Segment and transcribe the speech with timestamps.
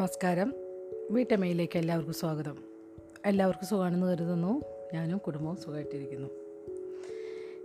[0.00, 0.54] നമസ്കാരം.
[1.10, 2.56] വീട്ടമ്മയിലേക്ക് എല്ലാവർക്കും സ്വാഗതം.
[3.26, 4.62] എല്ലാവർക്കും സുഖമാണെന്ന് കരുതുന്നു.
[4.94, 6.28] ഞാനും കുടുംബവും സുഖമായിട്ടിരിക്കുന്നു.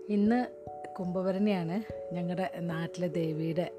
[0.09, 0.45] ഇന്ന്
[0.99, 1.93] കുംഭഭരണിയാണ്.
[2.13, 3.71] ഞങ്ങളുടെ നാട്ടിലെ ദേവിയുടെ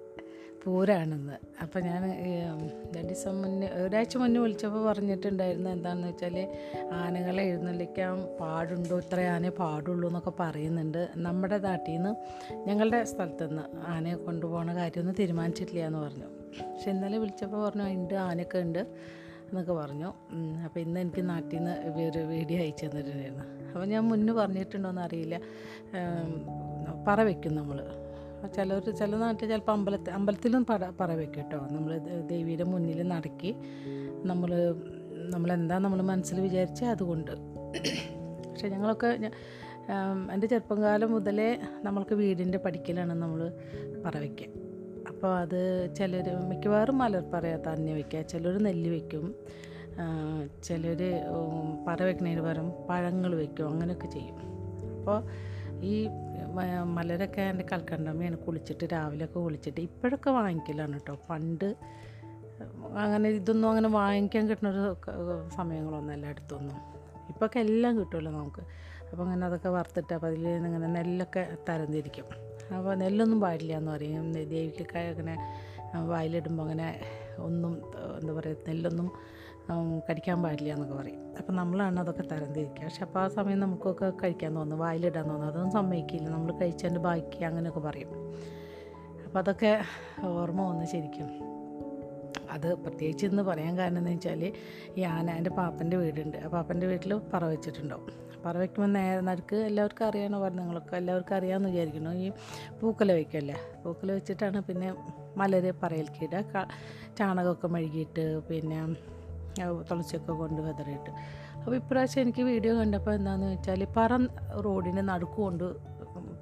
[0.65, 1.63] പൂരാണെന്ന്.
[1.63, 2.11] അപ്പോൾ ഞാൻ
[2.97, 6.49] രണ്ട് ദിവസം മുന്നേ ഒരാഴ്ച മുന്നേ വിളിച്ചപ്പോൾ പറഞ്ഞിട്ടുണ്ടായിരുന്നു എന്താണെന്ന് വെച്ചാൽ
[6.93, 8.99] ആനകളെ എഴുന്നള്ളിക്കാൻ പാടുണ്ടോ?
[8.99, 11.09] ഇത്ര ആനയെ പാടുള്ളൂ എന്നൊക്കെ പറയുന്നുണ്ട്.
[11.17, 12.17] നമ്മുടെ നാട്ടിൽ നിന്ന്
[12.69, 16.36] ഞങ്ങളുടെ സ്ഥലത്തുനിന്ന് ആനയെ കൊണ്ടുപോകുന്ന കാര്യമൊന്നും തീരുമാനിച്ചിട്ടില്ല എന്ന് പറഞ്ഞു.
[16.61, 18.79] പക്ഷെ ഇന്നലെ വിളിച്ചപ്പോൾ പറഞ്ഞു ഉണ്ട് ആനയൊക്കെ ഉണ്ട്
[19.49, 20.09] എന്നൊക്കെ പറഞ്ഞു.
[20.65, 21.75] അപ്പോൾ ഇന്ന് എനിക്ക് നാട്ടിൽ നിന്ന്
[22.11, 23.45] ഒരു വീഡിയോ അയച്ചു തന്നിട്ടുണ്ടായിരുന്നു.
[23.73, 25.41] അപ്പോൾ ഞാൻ മുന്നേ പറഞ്ഞിട്ടുണ്ടോയെന്ന് അറിയില്ല.
[27.09, 27.79] പറ വയ്ക്കും നമ്മൾ.
[28.57, 31.59] ചിലർ ചില നാട്ടിൽ ചിലപ്പോൾ അമ്പലത്തിൽ അമ്പലത്തിലും പറ പറ വയ്ക്കും കേട്ടോ.
[31.77, 31.93] നമ്മൾ
[32.27, 33.55] ദേവിയുടെ മുന്നിൽ നടക്കി
[34.31, 34.51] നമ്മൾ
[35.35, 37.33] നമ്മളെന്താ നമ്മൾ മനസ്സിൽ വിചാരിച്ച അതുകൊണ്ട്.
[38.49, 39.09] പക്ഷെ ഞങ്ങളൊക്കെ
[40.35, 41.49] എന്റെ ചെറുപ്പം കാലം മുതലേ
[41.83, 43.41] നമ്മൾക്ക് വീടിന്റെ പഠിക്കലാണ് നമ്മൾ
[44.05, 44.66] പറ വയ്ക്കുക
[45.17, 45.61] അപ്പോൾ അത്
[45.97, 49.35] ചിലർ മിക്കവാറും മലർ മലർപ്പറ തന്നെ വയ്ക്കുക ചിലർ നെല്ല് വയ്ക്കും
[50.63, 51.01] ചിലർ
[51.89, 54.37] പറ വയ്ക്കുന്നതിന് പകരം പഴങ്ങൾ വയ്ക്കും അങ്ങനെയൊക്കെ ചെയ്യും.
[54.99, 55.19] അപ്പോൾ
[55.81, 56.09] ഈ
[56.85, 61.77] മലരൊക്കെ എന്റെ കൽക്കണ്ടമ്മയാണ് കുളിച്ചിട്ട് രാവിലെയൊക്കെ കുളിച്ചിട്ട് ഇപ്പോഴൊക്കെ വാങ്ങിക്കലാണ് കേട്ടോ പണ്ട്
[62.97, 66.77] അങ്ങനെ ഇതൊന്നും അങ്ങനെ വാങ്ങിക്കാൻ കിട്ടുന്നൊരു ക- സമയങ്ങളൊന്നും അല്ല അടുത്തൊന്നും
[67.29, 68.63] ഇപ്പോഴൊക്കെ എല്ലാം കിട്ടുമല്ലോ നമുക്ക്.
[69.13, 72.46] അപ്പോൾ അങ്ങനെ അതൊക്കെ വറുത്തിട്ട് അപ്പോൾ അതിൽ ഇങ്ങനെ നെല്ലൊക്കെ തരംതിരിക്കും.
[72.75, 75.35] അപ്പോൾ നെല്ലൊന്നും പാടില്ല എന്ന് പറയും ദേവിക്കൊക്കെ അങ്ങനെ
[76.07, 77.01] വായിലിടുമ്പോൾ അങ്ങനെ
[77.39, 77.73] ഒന്നും
[78.21, 79.13] എന്താ പറയുക നെല്ലൊന്നും
[80.09, 81.23] കഴിക്കാൻ പാടില്ല എന്നൊക്കെ പറയും.
[81.39, 82.85] അപ്പം നമ്മളാണ് അതൊക്കെ തരംതിരിക്കുക.
[82.85, 86.29] പക്ഷെ അപ്പോൾ ആ സമയം നമുക്കൊക്കെ കഴിക്കാൻ തോന്നുന്നു വായിലിടാൻ തോന്നുന്നു അതൊന്നും സമ്മതിക്കില്ല.
[86.29, 88.13] നമ്മൾ കഴിച്ചതിന്റെ ബാക്കി അങ്ങനെയൊക്കെ പറയും.
[89.27, 89.73] അപ്പോൾ അതൊക്കെ
[90.25, 91.29] ഓർമ്മ വന്ന് ശരിക്കും.
[92.51, 94.53] അത് പ്രത്യേകിച്ച് ഇന്ന് പറയാൻ കാരണം എന്ന് വെച്ചാൽ
[94.97, 96.37] ഈ ആന എന്റെ പാപ്പന്റെ വീടുണ്ട്.
[96.37, 98.26] ആ പാപ്പന്റെ വീട്ടിൽ പറ വെച്ചിട്ടുണ്ടാവും.
[98.47, 102.13] പറ വയ്ക്കുമ്പോൾ നേരെ നടുക്ക് എല്ലാവർക്കും അറിയാനോ പറഞ്ഞു നിങ്ങളൊക്കെ എല്ലാവർക്കും അറിയാമെന്ന് വിചാരിക്കുന്നു.
[102.25, 102.27] ഈ
[102.81, 104.89] പൂക്കല വയ്ക്കല്ലേ പൂക്കല വെച്ചിട്ടാണ് പിന്നെ
[105.41, 106.67] മലര് പറയൽക്കിടുക
[107.19, 108.81] ചാണകമൊക്കെ മെഴുകിയിട്ട് പിന്നെ
[109.89, 111.11] തുളസിയൊക്കെ കൊണ്ട് വെതറിയിട്ട്.
[111.61, 114.11] അപ്പോൾ ഇപ്രാവശ്യം എനിക്ക് വീഡിയോ കണ്ടപ്പോൾ എന്താണെന്ന് വെച്ചാൽ പറ
[114.67, 115.65] റോഡിന്റെ നടുക്ക് കൊണ്ട്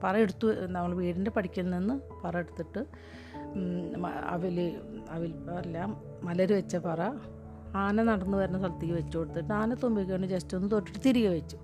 [0.02, 1.94] പറ എടുത്തു നമ്മൾ വീടിന്റെ പടിക്കൽ നിന്ന്
[2.24, 2.80] പറ എടുത്തിട്ട്
[4.34, 4.58] അവൽ
[5.14, 5.86] അവൽ അല്ല
[6.28, 7.00] മലര് വെച്ച പറ
[7.84, 11.56] ആന നടന്നു വരുന്ന സ്ഥലത്തേക്ക് വെച്ച് കൊടുത്തിട്ട് ആന തുമ്പിക്കൊണ്ട് ജസ്റ്റ് ഒന്ന് തൊട്ടിട്ട് തിരികെ വെച്ചു.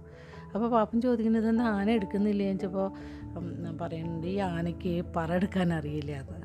[0.55, 2.89] അപ്പോൾ പാപ്പൻ ചോദിക്കുന്നത് എന്താ ആന എടുക്കുന്നില്ലേ എന്ന് വെച്ചപ്പോൾ
[3.83, 6.39] പറയുന്നുണ്ട് ഈ ആനയ്ക്ക് പറ എടുക്കാൻ അറിയില്ല എന്ന്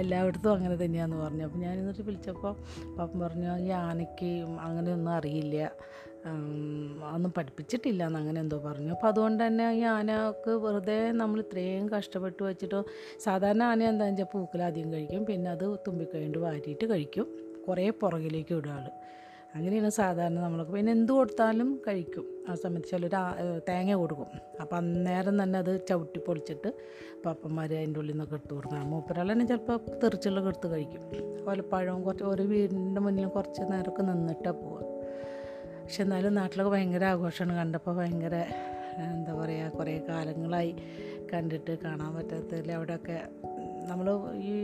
[0.00, 1.44] എല്ലായിടത്തും അങ്ങനെ തന്നെയാന്ന് പറഞ്ഞു.
[1.46, 2.52] അപ്പോൾ ഞാൻ എന്നിട്ട് വിളിച്ചപ്പോൾ
[2.96, 4.30] പാപ്പൻ പറഞ്ഞു ഈ ആനയ്ക്ക്
[4.66, 5.56] അങ്ങനെയൊന്നും അറിയില്ല.
[7.14, 8.90] ഒന്നും പഠിപ്പിച്ചിട്ടില്ല എന്ന് അങ്ങനെ എന്തോ പറഞ്ഞു.
[8.94, 12.80] അപ്പോൾ അതുകൊണ്ട് തന്നെ ഈ ആനക്ക് വെറുതെ നമ്മൾ ഇത്രയും കഷ്ടപ്പെട്ട് വെച്ചിട്ട്
[13.26, 17.28] സാധാരണ ആന എന്താണെന്ന് വെച്ചാൽ പൂക്കലാദ്യം കഴിക്കും പിന്നെ അത് തുമ്പിക്കഴിഞ്ഞിട്ട് വാരിയിട്ട് കഴിക്കും.
[17.68, 18.74] കുറേ പുറകിലേക്ക് വിടുക
[19.56, 22.24] അങ്ങനെയാണ് സാധാരണ നമ്മൾ പിന്നെ എന്ത് കൊടുത്താലും കഴിക്കും.
[22.48, 23.14] ആ സമയത്ത് ചിലർ
[23.68, 24.26] തേങ്ങ കൊടുക്കും.
[24.60, 26.70] അപ്പം അന്നേരം തന്നെ അത് ചവിട്ടി പൊളിച്ചിട്ട്
[27.26, 28.90] പപ്പന്മാർ അതിന്റെ ഉള്ളിൽ നിന്നൊക്കെ എടുത്ത് കൊടുക്കും.
[28.90, 31.02] മൂപ്പരാൾ തന്നെ ചിലപ്പോൾ തെറിച്ചുള്ളൊക്കെ എടുത്ത് കഴിക്കും.
[31.72, 34.82] പഴവും കുറച്ച് ഒരു വീടിന്റെ മുന്നിൽ കുറച്ച് നേരമൊക്കെ നിന്നിട്ടാണ് പോവുക.
[35.82, 37.58] പക്ഷെ എന്നാലും നാട്ടിലൊക്കെ ഭയങ്കര ആഘോഷമാണ്.
[37.58, 38.36] കണ്ടപ്പോൾ ഭയങ്കര
[39.14, 40.72] എന്താ പറയുക കുറേ കാലങ്ങളായി
[41.32, 43.16] കണ്ടിട്ട് കാണാൻ പറ്റാത്തതിൽ അവിടെയൊക്കെ
[43.88, 44.06] നമ്മൾ
[44.52, 44.54] ഈ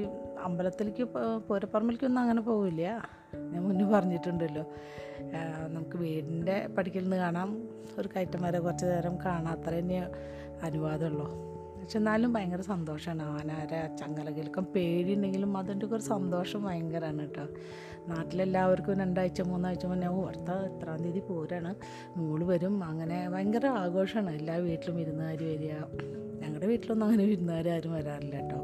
[0.42, 1.04] അമ്പലത്തിലേക്ക്
[1.48, 3.08] പൂരപ്പറമ്പിലേക്കൊന്നും അങ്ങനെ പോവില്ല.
[3.34, 4.64] ഞാൻ മുന്നേ പറഞ്ഞിട്ടുണ്ടല്ലോ.
[5.68, 7.68] നമുക്ക് വീടിന്റെ പടിക്കൽ നിന്ന് കാണാം.
[7.98, 9.48] ഒരു കയറ്റം കുറച്ച് നേരം കാണാം.
[9.48, 10.06] അത്ര തന്നെ
[10.62, 11.52] അനുവാദമുള്ളൂ.
[11.80, 13.22] പക്ഷെ എന്നാലും ഭയങ്കര സന്തോഷമാണ്.
[13.22, 17.42] ആനാര ചങ്ങലകൾക്കും പേടിയുണ്ടെങ്കിലും അതിന്റെ ഒക്കെ ഒരു സന്തോഷം ഭയങ്കരമാണ് കേട്ടോ.
[18.08, 21.74] നാട്ടിലെല്ലാവർക്കും രണ്ടാഴ്ച മൂന്നാഴ്ച മുന്നേ ഓ അടുത്ത എത്രാം തീയതി പോരാണ്.
[22.16, 22.84] മോൾ വരും.
[22.84, 24.30] അങ്ങനെ ഭയങ്കര ആഘോഷമാണ്.
[24.30, 25.72] എല്ലാ വീട്ടിലും വിരുന്നുകാർ വരിക.
[26.42, 28.56] ഞങ്ങളുടെ വീട്ടിലൊന്നും അങ്ങനെ വിരുന്നുകാർ ആരും വരാറില്ല കേട്ടോ.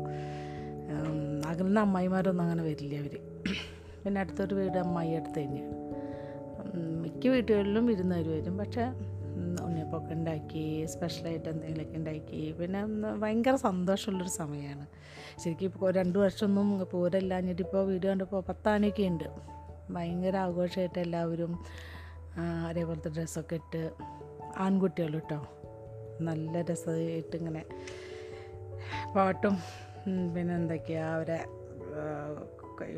[1.48, 3.14] അകലുന്ന അമ്മായിമാരൊന്നും അങ്ങനെ വരില്ല അവർ
[4.03, 5.76] പിന്നെ അടുത്തൊരു വീട് അമ്മായി അടുത്ത് തന്നെയാണ്
[7.03, 8.59] മിക്ക വീട്ടുകളിലും ഇരുന്നവർ വരും.
[8.59, 8.84] പക്ഷേ
[9.64, 12.41] ഉണ്ണിയപ്പൊക്കെ ഉണ്ടാക്കി സ്പെഷ്യലായിട്ട് എന്തെങ്കിലുമൊക്കെ ഉണ്ടാക്കി.
[12.60, 12.81] പിന്നെ
[13.22, 14.87] ഭയങ്കര സന്തോഷമുള്ളൊരു സമയമാണ്.
[15.42, 19.28] ശരിക്കും ഇപ്പോൾ രണ്ട് വർഷമൊന്നും പൂരല്ലാഞ്ഞിട്ട് ഇപ്പോൾ വീട് കണ്ടപ്പോൾ പത്താനൊക്കെ ഉണ്ട്.
[19.91, 21.53] ഭയങ്കര ആഘോഷമായിട്ട് എല്ലാവരും
[22.69, 23.82] അതേപോലത്തെ ഡ്രസ്സൊക്കെ ഇട്ട്
[24.56, 25.38] ആൺകുട്ടികൾ കേട്ടോ
[26.20, 27.62] നല്ല രസമായിട്ട് ഇങ്ങനെ
[29.14, 29.56] പാട്ടും
[30.34, 31.38] പിന്നെ എന്തൊക്കെയാ അവരെ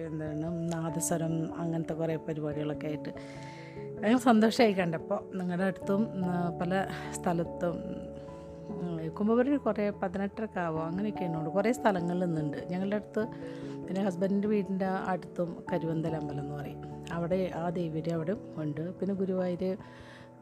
[0.06, 3.08] എന്താണ് നാദസ്വരം അങ്ങനത്തെ കുറേ പരിപാടികളൊക്കെ ആയിട്ട്
[4.00, 6.08] ഞങ്ങൾ സന്തോഷമായി കണ്ടപ്പോൾ നിങ്ങളുടെ അടുത്തും
[6.60, 7.76] പല സ്ഥലത്തും
[9.08, 12.56] കുംഭപുരം കുറേ പതിനെട്ടരക്കാവോ അങ്ങനെയൊക്കെ ഉണ്ട് കുറേ സ്ഥലങ്ങളിൽ നിന്നുണ്ട്.
[12.70, 13.22] ഞങ്ങളുടെ അടുത്ത്
[13.86, 16.82] പിന്നെ ഹസ്ബൻഡിന്റെ വീടിന്റെ അടുത്തും കരുവന്തൽ അമ്പലം എന്ന് പറയും.
[17.12, 18.94] അവിടെ ആ ദേവിയുടെ അവിടെ ഉണ്ട്.
[18.94, 19.76] പിന്നെ ഗുരുവായൂർ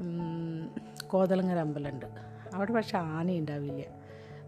[0.00, 0.70] ഉം,
[1.06, 2.06] കോതലങ്ങര അമ്പലമുണ്ട്.
[2.54, 3.97] അവിടെ പക്ഷേ ആന ഉണ്ടാവില്ല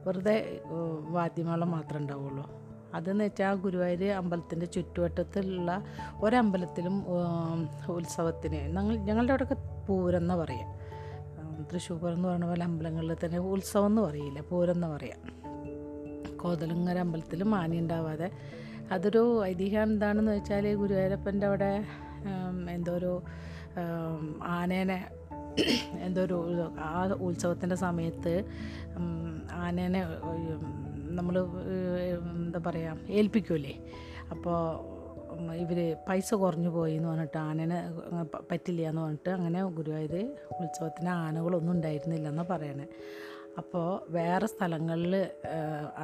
[0.06, 0.60] വെറുതെ
[1.08, 2.50] വാദ്യമേളം മാത്രമേ ഉണ്ടാവുള്ളൂ.
[2.94, 5.84] അതെന്ന് വെച്ചാൽ ഗുരുവായൂർ അമ്പലത്തിന്റെ ചുറ്റുവട്ടത്തിലുള്ള
[6.22, 7.04] ഒരമ്പലത്തിലും
[7.88, 10.68] ഉത്സവത്തിന് ഞങ്ങൾ ഞങ്ങളുടെ അവിടെയൊക്കെ പൂരം എന്ന് പറയാം
[11.72, 15.20] തൃശ്ശൂർ എന്ന് പറയുന്ന പോലെ അമ്പലങ്ങളിൽ തന്നെ ഉത്സവം എന്ന് പറയില്ല പൂരം എന്ന് പറയാം.
[16.36, 18.30] കോതലങ്ങര അമ്പലത്തിലും ആന ഉണ്ടാവാതെ.
[18.92, 21.84] അതൊരു ഐതിഹ്യം എന്താണെന്ന് വെച്ചാൽ ഗുരുവായൂരപ്പന്റെ അവിടെ
[22.70, 23.22] എന്തോ ഒരു
[24.44, 24.98] ആനേനെ
[26.04, 26.36] എന്തോ ഒരു
[26.88, 26.92] ആ
[27.26, 28.32] ഉത്സവത്തിന്റെ സമയത്ത്
[29.60, 30.00] ആനേനെ
[31.18, 31.36] നമ്മൾ
[32.38, 33.72] എന്താ പറയുക ഏൽപ്പിക്കൂലേ?
[34.34, 34.58] അപ്പോൾ
[35.62, 37.78] ഇവർ പൈസ കുറഞ്ഞു പോയി എന്ന് പറഞ്ഞിട്ട് ആനനെ
[38.50, 40.14] പറ്റില്ല എന്ന് പറഞ്ഞിട്ട് അങ്ങനെ ഗുരുവായൂർ
[40.60, 42.86] ഉത്സവത്തിന് ആനകളൊന്നും ഉണ്ടായിരുന്നില്ല എന്നാണ് പറയണേ.
[43.60, 43.86] അപ്പോൾ
[44.16, 45.14] വേറെ സ്ഥലങ്ങളിൽ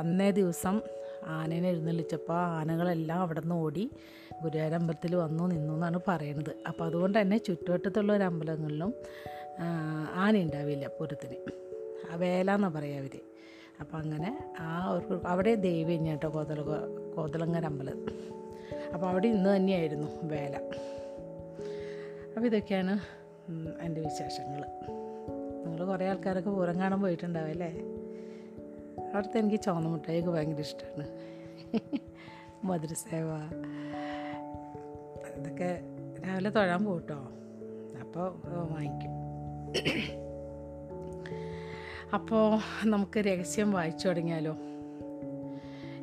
[0.00, 0.76] അന്നേ ദിവസം
[1.36, 3.84] ആനേനെ എഴുന്നള്ളിച്ചപ്പോൾ ആനകളെല്ലാം അവിടെ നിന്ന് ഓടി
[4.42, 6.52] ഗുരുവായൂർ അമ്പലത്തിൽ വന്നു നിന്നു എന്നാണ് പറയുന്നത്.
[6.68, 8.92] അപ്പോൾ അതുകൊണ്ട് തന്നെ ചുറ്റുവട്ടത്തുള്ള ഒരു അമ്പലങ്ങളിലും
[10.24, 11.38] ആന ഉണ്ടാവില്ല പൂരത്തിന്.
[12.22, 13.14] വേല എന്നാണ് പറയുക അവർ
[13.82, 14.30] അപ്പോൾ അങ്ങനെ
[14.60, 16.60] ആ ഒരു അവിടെ ദേവി കേട്ടോ കോതല
[17.16, 17.98] കോതലങ്ങര അമ്പലം.
[18.94, 20.56] അപ്പോൾ അവിടെ ഇന്ന് തന്നെയായിരുന്നു വേല.
[22.34, 22.94] അപ്പോൾ ഇതൊക്കെയാണ്
[23.82, 24.62] എന്റെ വിശേഷങ്ങൾ.
[25.64, 27.70] നിങ്ങൾ കുറേ ആൾക്കാരൊക്കെ പൂരം കാണാൻ പോയിട്ടുണ്ടാവും അല്ലേ?
[29.12, 31.06] അവിടുത്തെ എനിക്ക് ചുവന്ന മുട്ടായിക്ക് ഭയങ്കര ഇഷ്ടമാണ്.
[32.68, 33.30] മധുരസേവ
[35.38, 35.80] ഇതൊക്കെ
[36.26, 37.18] രാവിലെ തൊഴാൻ പോട്ടോ
[38.00, 38.28] അപ്പോൾ
[38.72, 39.12] വാങ്ങിക്കും.
[42.14, 44.56] അപ്പോൾ നമുക്ക് രഹസ്യം വായിച്ചു തുടങ്ങിയാലോ?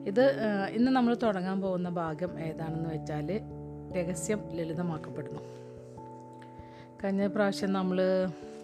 [0.07, 0.24] ഇത്
[0.69, 3.41] ഇന്ന് നമ്മൾ തുടങ്ങാൻ പോകുന്ന ഭാഗം ഏതാണെന്ന് വെച്ചാൽ
[3.95, 5.39] രഹസ്യം ലളിതമാക്കപ്പെടുന്നു.
[7.03, 7.97] കഴിഞ്ഞ പ്രാവശ്യം നമ്മൾ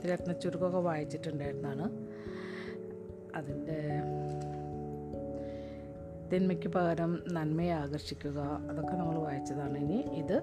[0.05, 1.85] രത്നച്ചുരുക്കൊക്കെ വായിച്ചിട്ടുണ്ടായിരുന്നതാണ്
[3.35, 3.79] അതിന്റെ
[6.33, 8.39] തിന്മയ്ക്ക് പകരം നന്മയെ ആകർഷിക്കുക.
[8.71, 9.77] അതൊക്കെ നമ്മൾ വായിച്ചതാണ്.
[9.77, 10.41] ഇനി ഇത്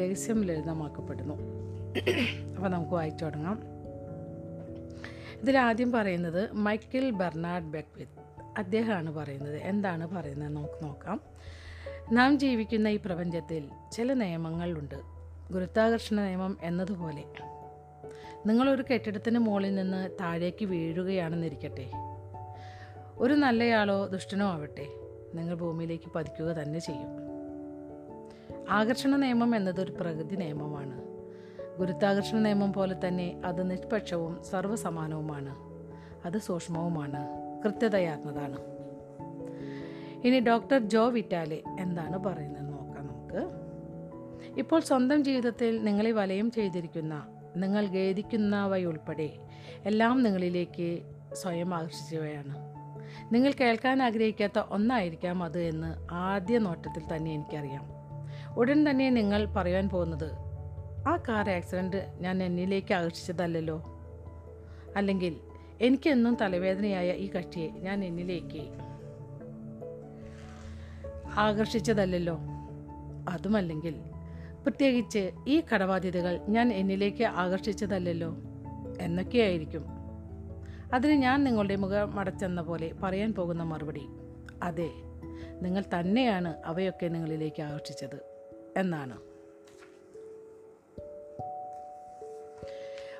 [0.00, 1.34] രഹസ്യം ലളിതമാക്കപ്പെടുന്നു.
[2.56, 3.62] അപ്പോൾ നമുക്ക് വായിച്ചു തുടങ്ങാം.
[5.42, 8.24] ഇതിലാദ്യം പറയുന്നത് മൈക്കിൾ ബെർണാഡ് ബെക്വിത്ത്
[8.58, 9.56] അദ്ദേഹമാണ് പറയുന്നത്.
[9.56, 11.20] എന്താണ് പറയുന്നത് നമുക്ക് നോക്കാം.
[12.12, 14.94] നാം ജീവിക്കുന്ന ഈ പ്രപഞ്ചത്തിൽ ചില നിയമങ്ങളുണ്ട്
[15.52, 17.24] ഗുരുത്വാകർഷണ നിയമം എന്നതുപോലെ.
[18.46, 21.90] നിങ്ങളൊരു കെട്ടിടത്തിന് മുകളിൽ നിന്ന് താഴേക്ക് വീഴുകയാണെന്നിരിക്കട്ടെ.
[23.18, 24.86] ഒരു നല്ലയാളോ ദുഷ്ടനോ ആവട്ടെ.
[25.34, 27.24] നിങ്ങൾ ഭൂമിയിലേക്ക് പതിക്കുക തന്നെ ചെയ്യും.
[28.70, 31.02] ആകർഷണ നിയമം എന്നതൊരു പ്രകൃതി നിയമമാണ്.
[31.78, 35.54] ഗുരുത്വാകർഷണ നിയമം പോലെ തന്നെ അത് നിഷ്പക്ഷവും സർവസമാനവുമാണ്.
[36.26, 37.26] അത് സൂക്ഷ്മവുമാണ്.
[37.64, 38.58] കൃത്യതയാർന്നതാണ്.
[40.26, 43.50] ഇനി ഡോക്ടർ ജോ വിറ്റാലെ എന്താണ് പറയുന്നത് നോക്കാം നമുക്ക്.
[44.58, 47.26] ഇപ്പോൾ സ്വന്തം ജീവിതത്തിൽ നിങ്ങളെ വലയം ചെയ്തിരിക്കുന്ന
[47.56, 49.30] നിങ്ങൾ ഖേദിക്കുന്നവയുൾപ്പെടെ
[49.84, 51.02] എല്ലാം നിങ്ങളിലേക്ക്
[51.32, 52.73] സ്വയം ആകർഷിച്ചവയാണ്.
[53.32, 57.84] നിങ്ങൾ കേൾക്കാൻ ആഗ്രഹിക്കാത്ത ഒന്നായിരിക്കാം അത് എന്ന് ആദ്യ നോട്ടത്തിൽ തന്നെ എനിക്കറിയാം.
[58.58, 60.32] ഉടൻ തന്നെ നിങ്ങൾ പറയാൻ പോകുന്നത്
[61.08, 63.82] ആ കാർ ആക്സിഡന്റ് ഞാൻ എന്നിലേക്ക് ആകർഷിച്ചതല്ലല്ലോ.
[64.96, 65.36] അല്ലെങ്കിൽ
[65.80, 68.68] എനിക്കെന്നും തലവേദനയായ ഈ കക്ഷിയെ ഞാൻ എന്നിലേക്ക്
[71.34, 72.38] ആകർഷിച്ചതല്ലല്ലോ.
[73.28, 73.94] അതുമല്ലെങ്കിൽ
[74.62, 78.36] പ്രത്യേകിച്ച് ഈ കടബാധ്യതകൾ ഞാൻ എന്നിലേക്ക് ആകർഷിച്ചതല്ലല്ലോ.
[79.00, 79.93] എന്നൊക്കെയായിരിക്കും
[80.92, 84.02] അതിന് ഞാൻ നിങ്ങളുടെ മുഖം അടച്ചെന്ന പോലെ പറയാൻ പോകുന്ന മറുപടി
[84.62, 84.90] അതെ
[85.62, 88.22] നിങ്ങൾ തന്നെയാണ് അവയൊക്കെ നിങ്ങളിലേക്ക് ആകർഷിച്ചത്
[88.76, 89.18] എന്നാണ്.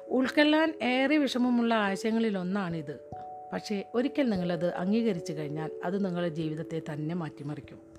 [0.09, 3.11] ഉൾക്കൊള്ളാൻ ഏറെ വിഷമമുള്ള ആശയങ്ങളിലൊന്നാണിത്.
[3.53, 7.95] പക്ഷേ ഒരിക്കൽ നിങ്ങളത് അംഗീകരിച്ചു കഴിഞ്ഞാൽ അത് നിങ്ങളുടെ ജീവിതത്തെ തന്നെ മാറ്റിമറിക്കും.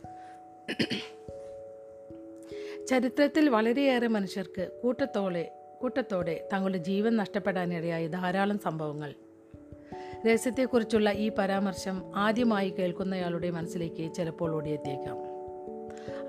[2.88, 5.52] ചരിത്രത്തിൽ വളരെയേറെ മനുഷ്യർക്ക് കൂട്ടത്തോടെ
[5.82, 9.14] കൂട്ടത്തോടെ തങ്ങളുടെ ജീവൻ നഷ്ടപ്പെടാനിടയായ ധാരാളം സംഭവങ്ങൾ
[10.28, 15.18] രഹസ്യത്തെക്കുറിച്ചുള്ള ഈ പരാമർശം ആദ്യമായി കേൾക്കുന്നയാളുടെ മനസ്സിലേക്ക് ചിലപ്പോൾ ഓടിയെത്തിയേക്കാം.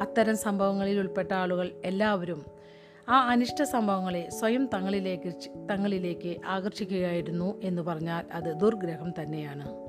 [0.01, 2.47] അത്തരം സംഭവങ്ങളിൽ ഉൾപ്പെട്ട ആളുകൾ എല്ലാവരും
[3.09, 5.33] ആ അനിഷ്ട സംഭവങ്ങളെ സ്വയം തങ്ങളിലേക്ക്
[5.71, 9.87] തങ്ങളിലേക്ക് ആകർഷിക്കുകയായിരുന്നു എന്ന് പറഞ്ഞാൽ അത് ദുർഗ്രഹം തന്നെയാണ്.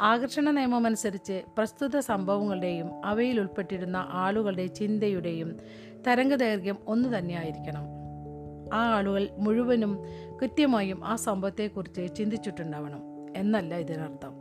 [0.00, 5.58] ആകർഷണ നിയമമനുസരിച്ച് പ്രസ്തുത സംഭവങ്ങളുടെയും അവയിൽ ഉൾപ്പെട്ടിരുന്ന ആളുകളുടെ ചിന്തയുടെയും
[6.06, 8.00] തരംഗദൈർഘ്യം ഒന്നു തന്നെയായിരിക്കണം.
[8.72, 10.04] ആ ആളുകൾ മുഴുവനും
[10.42, 13.09] കൃത്യമായും ആ സംഭവത്തെക്കുറിച്ച് ചിന്തിച്ചിട്ടുണ്ടാവണം.
[13.36, 14.40] എന്നല്ല ഇതിനർത്ഥം.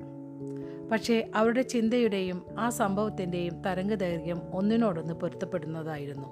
[0.91, 6.27] പക്ഷേ അവരുടെ ചിന്തയുടെയും ആ സംഭവത്തിന്റെയും തരംഗദൈർഘ്യം ഒന്നിനോടൊന്ന് പൊരുത്തപ്പെടുന്നതായിരുന്നു.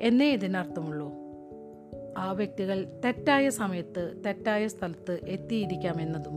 [0.00, 1.12] എന്നേ ഇതിനർത്ഥമുള്ളൂ.
[2.18, 6.32] ആ വ്യക്തികൾ തെറ്റായ സമയത്ത് തെറ്റായ സ്ഥലത്ത് എത്തിയിരിക്കാമെന്നതും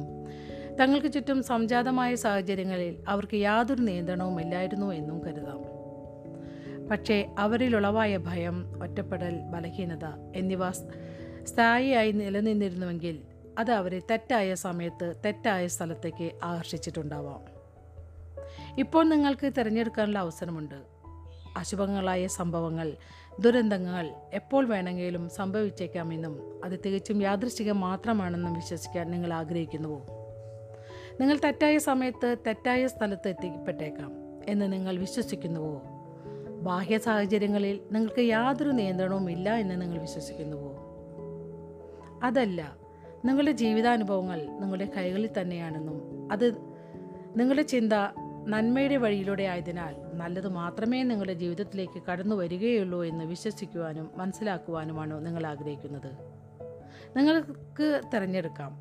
[0.79, 5.81] തങ്ങൾക്ക് ചുറ്റും സംജാതമായ സാഹചര്യങ്ങളിൽ അവർക്ക് യാതൊരു നിയന്ത്രണവുമില്ലായിരുന്നു എന്നും കരുതാം.
[6.87, 10.05] പക്ഷേ അവരിലുളവായ ഭയം ഒറ്റപ്പെടൽ ബലഹീനത
[10.35, 10.71] എന്നിവ
[11.43, 13.19] സ്ഥായിയായി നിലനിന്നിരുന്നുവെങ്കിൽ
[13.59, 17.61] അത് അവരെ തെറ്റായ സമയത്ത് തെറ്റായ സ്ഥലത്തേക്ക് ആകർഷിച്ചിട്ടുണ്ടാവാം.
[18.79, 20.75] ഇപ്പോൾ നിങ്ങൾക്ക് തിരഞ്ഞെടുക്കാനുള്ള അവസരമുണ്ട്.
[21.57, 22.93] അശുഭങ്ങളായ സംഭവങ്ങൾ
[23.39, 30.05] ദുരന്തങ്ങൾ എപ്പോൾ വേണമെങ്കിലും സംഭവിച്ചേക്കാമെന്നും അത് തികച്ചും യാദൃശ്ചികം മാത്രമാണെന്നും വിശ്വസിക്കാൻ നിങ്ങൾ ആഗ്രഹിക്കുന്നുവോ?
[31.21, 34.11] നിങ്ങൾ തെറ്റായ സമയത്ത് തെറ്റായ സ്ഥലത്ത് എത്തിപ്പെട്ടേക്കാം
[34.47, 35.81] എന്ന് നിങ്ങൾ വിശ്വസിക്കുന്നുവോ?
[36.61, 40.77] ബാഹ്യ സാഹചര്യങ്ങളിൽ നിങ്ങൾക്ക് യാതൊരു നിയന്ത്രണവും ഇല്ല എന്ന് നിങ്ങൾ വിശ്വസിക്കുന്നുവോ?
[42.23, 42.80] അതല്ല
[43.25, 46.57] നിങ്ങളുടെ ജീവിതാനുഭവങ്ങൾ നിങ്ങളുടെ കൈകളിൽ തന്നെയാണെന്നും അത്
[47.37, 47.93] നിങ്ങളുടെ ചിന്ത
[48.47, 56.11] നന്മയുടെ വഴിയിലൂടെ ആയതിനാൽ നല്ലത് മാത്രമേ നിങ്ങളുടെ ജീവിതത്തിലേക്ക് കടന്നു വരികയുള്ളൂ എന്ന് വിശ്വസിക്കുവാനും മനസ്സിലാക്കുവാനുമാണോ നിങ്ങൾ ആഗ്രഹിക്കുന്നത്.
[57.17, 58.71] നിങ്ങൾക്ക് തിരഞ്ഞെടുക്കാം.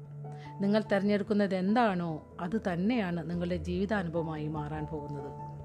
[0.60, 5.59] നിങ്ങൾ തിരഞ്ഞെടുക്കുന്നത് എന്താണോ അത് തന്നെയാണ് നിങ്ങളുടെ ജീവിതാനുഭവമായി മാറാൻ പോകുന്നത്.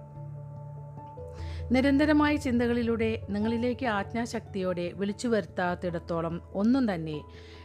[1.72, 7.22] നിരന്തരമായ ചിന്തകളിലൂടെ നിങ്ങളിലേക്ക് ആജ്ഞാശക്തിയോടെ വിളിച്ചു വരുത്താത്തിടത്തോളം ഒന്നും തന്നെ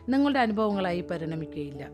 [0.08, 1.88] നിങ്ങളുടെ അനുഭവങ്ങളായി പരിണമിക്കുകയില്ല.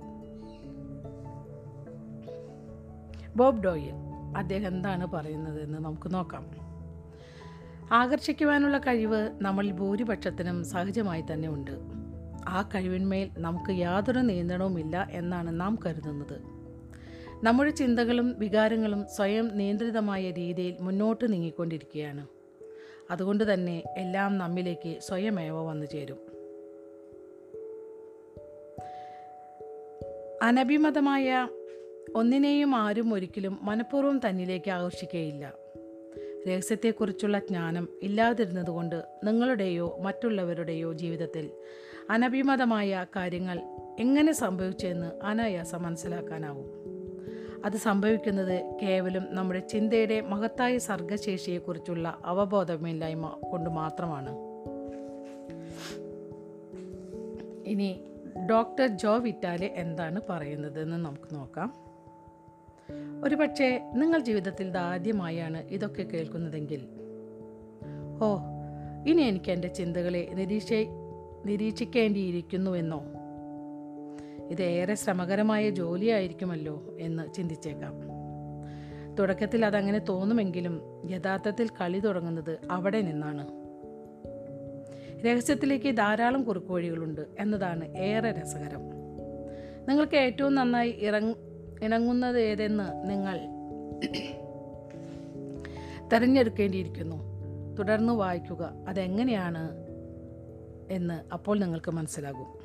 [3.36, 3.92] ബോബ് ഡോയിൽ
[4.36, 6.46] അദ്ദേഹം എന്താണ് പറയുന്നത് എന്ന് നമുക്ക് നോക്കാം.
[7.92, 11.70] ആകർഷിക്കുവാനുള്ള കഴിവ് നമ്മൾ ഭൂരിപക്ഷത്തിനും സഹജമായി തന്നെ ഉണ്ട്.
[12.48, 16.55] ആ കഴിവിന്മേൽ നമുക്ക് യാതൊരു നിയന്ത്രണവുമില്ല എന്നാണ് നാം കരുതുന്നത്.
[17.42, 22.26] നമ്മുടെ ചിന്തകളും വികാരങ്ങളും സ്വയം നിയന്ത്രിതമായ രീതിയിൽ മുന്നോട്ട് നീങ്ങിക്കൊണ്ടിരിക്കുകയാണ്.
[23.10, 26.18] അതുകൊണ്ട് തന്നെ എല്ലാം നമ്മിലേക്ക് സ്വയമേവ വന്നു ചേരും.
[30.42, 31.48] അനഭിമതമായ
[32.14, 35.52] ഒന്നിനെയും ആരും ഒരിക്കലും മനഃപൂർവം തന്നിലേക്ക് ആകർഷിക്കുകയില്ല.
[36.48, 41.50] രഹസ്യത്തെക്കുറിച്ചുള്ള ജ്ഞാനം ഇല്ലാതിരുന്നതുകൊണ്ട് നിങ്ങളുടെയോ മറ്റുള്ളവരുടെയോ ജീവിതത്തിൽ
[42.10, 43.60] അനഭിമതമായ കാര്യങ്ങൾ
[44.00, 46.95] എങ്ങനെ സംഭവിച്ചെന്ന് അനായാസം മനസ്സിലാക്കാനാവും.
[47.66, 54.36] അത് സംഭവിക്കുന്നത് കേവലം നമ്മുടെ ചിന്തയുടെ മഹത്തായ സർഗശേഷിയെക്കുറിച്ചുള്ള അവബോധമില്ലായ്മ കൊണ്ട് മാത്രമാണ്.
[57.68, 58.00] ഇനി
[58.50, 61.74] ഡോക്ടർ ജോ വിറ്റാലെ എന്താണ് പറയുന്നതെന്ന് നമുക്ക് നോക്കാം.
[63.24, 66.86] ഒരു പക്ഷേ നിങ്ങൾ ജീവിതത്തിൽ ആദ്യമായാണ് ഇതൊക്കെ കേൾക്കുന്നതെങ്കിൽ.
[68.22, 68.38] ഓ
[69.06, 70.72] ഇനി എനിക്ക് എന്റെ ചിന്തകളെ നിരീക്ഷ
[71.46, 73.04] നിരീക്ഷിക്കേണ്ടിയിരിക്കുന്നുവെന്നോ?
[74.50, 77.92] ഇതേറെ ശ്രമകരമായ ജോലിയായിരിക്കുമല്ലോ എന്ന് ചിന്തിച്ചേക്കാം.
[79.18, 83.46] തുടക്കത്തിൽ അതങ്ങനെ തോന്നുമെങ്കിലും യഥാർത്ഥത്തിൽ കളി തുടങ്ങുന്നത് അവിടെ നിന്നാണ്.
[85.26, 88.80] രഹസ്യത്തിലേക്ക് ധാരാളം കുറുക്കുവഴികളുണ്ട് എന്നതാണ് ഏറെ രസകരം.
[89.88, 91.34] നിങ്ങൾക്ക് ഏറ്റവും നന്നായി ഇറങ്
[91.82, 93.38] ഇണങ്ങുന്നത് ഏതെന്ന് നിങ്ങൾ
[96.12, 97.16] തിരഞ്ഞെടുക്കേണ്ടിയിരിക്കുന്നു.
[97.78, 99.70] തുടർന്ന് വായിക്കുക അതെങ്ങനെയാണ്
[100.90, 102.55] എന്ന് അപ്പോൾ നിങ്ങൾക്ക് മനസ്സിലാകും.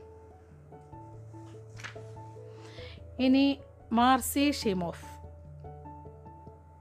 [3.20, 3.60] ഇനി
[3.92, 5.06] മാർസി ഷിമോഫ്.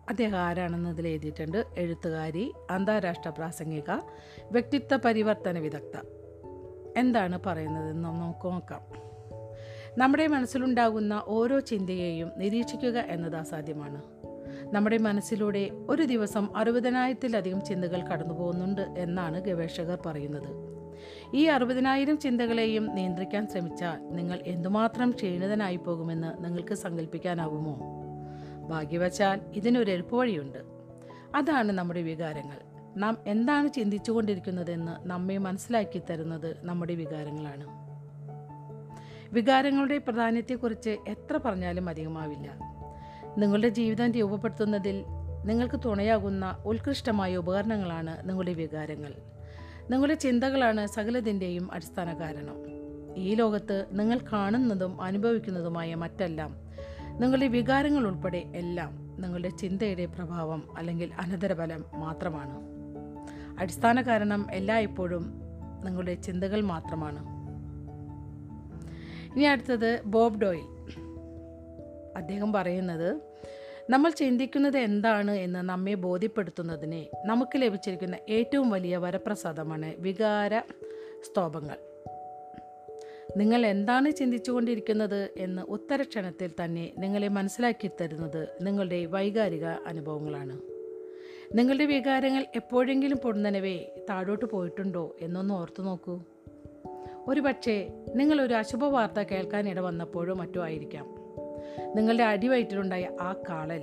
[0.08, 1.64] അദ്ദേഹം ആരാണെന്ന് ഇതിൽ എഴുതിയിട്ടുണ്ട്?
[1.76, 3.90] എഴുത്തുകാരി അന്താരാഷ്ട്ര പ്രാസംഗിക
[4.52, 6.00] വ്യക്തിത്വ പരിവർത്തന വിദഗ്ധ.
[6.96, 8.80] എന്താണ് പറയുന്നതെന്ന് നമുക്ക് നോക്കാം.
[9.98, 14.02] നമ്മുടെ മനസ്സിലുണ്ടാകുന്ന ഓരോ ചിന്തയെയും നിരീക്ഷിക്കുക എന്നത് അസാധ്യമാണ്.
[14.74, 20.80] നമ്മുടെ മനസ്സിലൂടെ ഒരു ദിവസം അറുപതിനായിരത്തിലധികം ചിന്തകൾ കടന്നു പോകുന്നുണ്ട് എന്നാണ് ഗവേഷകർ പറയുന്നത്.
[21.34, 27.80] ഈ അറുപതിനായിരം ചിന്തകളെയും നിയന്ത്രിക്കാൻ ശ്രമിച്ചാൽ നിങ്ങൾ എന്തുമാത്രം ക്ഷീണിതനായി പോകുമെന്ന് നിങ്ങൾക്ക് സങ്കല്പിക്കാനാവുമോ
[28.68, 30.58] ഭാഗ്യവശാൽ ഇതിനൊരു എളുപ്പവഴിയുണ്ട്
[31.34, 32.58] അതാണ് നമ്മുടെ വികാരങ്ങൾ.
[32.96, 37.66] നാം എന്താണ് ചിന്തിച്ചുകൊണ്ടിരിക്കുന്നതെന്ന് നമ്മെ മനസ്സിലാക്കി തരുന്നത് നമ്മുടെ വികാരങ്ങളാണ്.
[39.32, 42.50] വികാരങ്ങളുടെ പ്രാധാന്യത്തെക്കുറിച്ച് എത്ര പറഞ്ഞാലും അധികമാവില്ല.
[43.38, 45.04] നിങ്ങളുടെ ജീവിതം രൂപപ്പെടുത്തുന്നതിൽ
[45.44, 49.14] നിങ്ങൾക്ക് തുണയാകുന്ന ഉത്കൃഷ്ടമായ ഉപകരണങ്ങളാണ് നിങ്ങളുടെ വികാരങ്ങൾ.
[49.90, 52.56] നിങ്ങളുടെ ചിന്തകളാണ് സകലതിന്റെയും അടിസ്ഥാന കാരണം.
[53.16, 56.56] ഈ ലോകത്ത് നിങ്ങൾ കാണുന്നതും അനുഭവിക്കുന്നതുമായ മറ്റെല്ലാം
[57.20, 62.60] നിങ്ങളുടെ വികാരങ്ങൾ ഉൾപ്പെടെ എല്ലാം നിങ്ങളുടെ ചിന്തയുടെ പ്രഭാവം അല്ലെങ്കിൽ അനന്തരഫലം മാത്രമാണ്.
[63.60, 65.40] അടിസ്ഥാന കാരണം എല്ലായ്പ്പോഴും
[65.84, 67.18] നിങ്ങളുടെ ചിന്തകൾ മാത്രമാണ്.
[69.36, 70.80] ഇനി അടുത്തത് ബോബ് ഡോയിൽ.
[72.16, 73.29] അദ്ദേഹം പറയുന്നത്
[73.90, 80.58] നമ്മൾ ചിന്തിക്കുന്നത് എന്താണ് എന്ന് നമ്മെ ബോധ്യപ്പെടുത്തുന്നതിന് നമുക്ക് ലഭിച്ചിരിക്കുന്ന ഏറ്റവും വലിയ വരപ്രസാദമാണ് വികാര
[81.22, 81.78] സ്തോഭങ്ങൾ
[83.36, 90.60] നിങ്ങൾ എന്താണ് ചിന്തിച്ചുകൊണ്ടിരിക്കുന്നത് എന്ന് ഉത്തരക്ഷണത്തിൽ തന്നെ നിങ്ങളെ മനസ്സിലാക്കി തരുന്നത് നിങ്ങളുടെ വൈകാരിക അനുഭവങ്ങളാണ്.
[91.58, 96.20] നിങ്ങളുടെ വികാരങ്ങൾ എപ്പോഴെങ്കിലും പൊടുന്നനവേ താഴോട്ട് പോയിട്ടുണ്ടോ എന്നൊന്ന് ഓർത്തു നോക്കൂ.
[97.28, 101.19] ഒരു പക്ഷേ നിങ്ങളൊരു അശുഭ വാർത്ത കേൾക്കാനിട ഇടവന്നപ്പോഴോ മറ്റോ ആയിരിക്കാം.
[101.96, 103.82] നിങ്ങളുടെ അടിവയറ്റിലുണ്ടായ ആ കാളൽ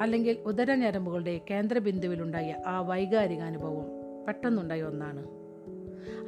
[0.00, 3.86] അല്ലെങ്കിൽ ഉദരഞരമ്പുകളുടെ കേന്ദ്രബിന്ദുവിലുണ്ടായ ആ വൈകാരിക അനുഭവം
[4.26, 5.26] പെട്ടെന്നുണ്ടായ ഒന്നാണ്.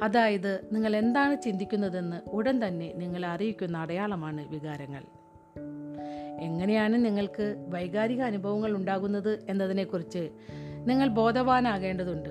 [0.03, 5.03] അതായത് നിങ്ങൾ എന്താണ് ചിന്തിക്കുന്നതെന്ന് ഉടൻ തന്നെ നിങ്ങളെ അറിയിക്കുന്ന അടയാളമാണ് വികാരങ്ങൾ.
[6.41, 10.29] എങ്ങനെയാണ് നിങ്ങൾക്ക് വൈകാരിക അനുഭവങ്ങൾ ഉണ്ടാകുന്നത് എന്നതിനെക്കുറിച്ച്
[10.85, 12.29] നിങ്ങൾ ബോധവാനാകേണ്ടതുണ്ട്.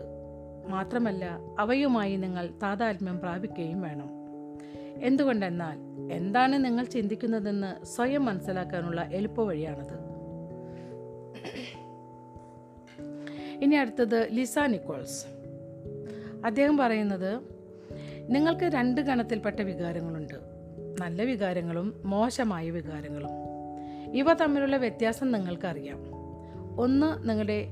[0.69, 4.18] മാത്രമല്ല അവയുമായി നിങ്ങൾ താതാത്മ്യം പ്രാപിക്കുകയും വേണം.
[5.03, 5.79] എന്തുകൊണ്ടെന്നാൽ
[6.13, 10.09] എന്താണ് നിങ്ങൾ ചിന്തിക്കുന്നതെന്ന് സ്വയം മനസ്സിലാക്കാനുള്ള എളുപ്പവഴിയാണത്.
[13.63, 15.27] ഇനി അടുത്തത് ലിസ നിക്കോൾസ്.
[16.45, 17.41] അദ്ദേഹം പറയുന്നത്
[18.29, 20.35] നിങ്ങൾക്ക് രണ്ട് ഗണത്തിൽപ്പെട്ട വികാരങ്ങളുണ്ട്.
[21.01, 23.29] നല്ല വികാരങ്ങളും മോശമായ വികാരങ്ങളും.
[24.17, 25.99] ഇവ തമ്മിലുള്ള വ്യത്യാസം നിങ്ങൾക്കറിയാം.
[26.81, 27.67] ഒന്ന് നിങ്ങളുടെ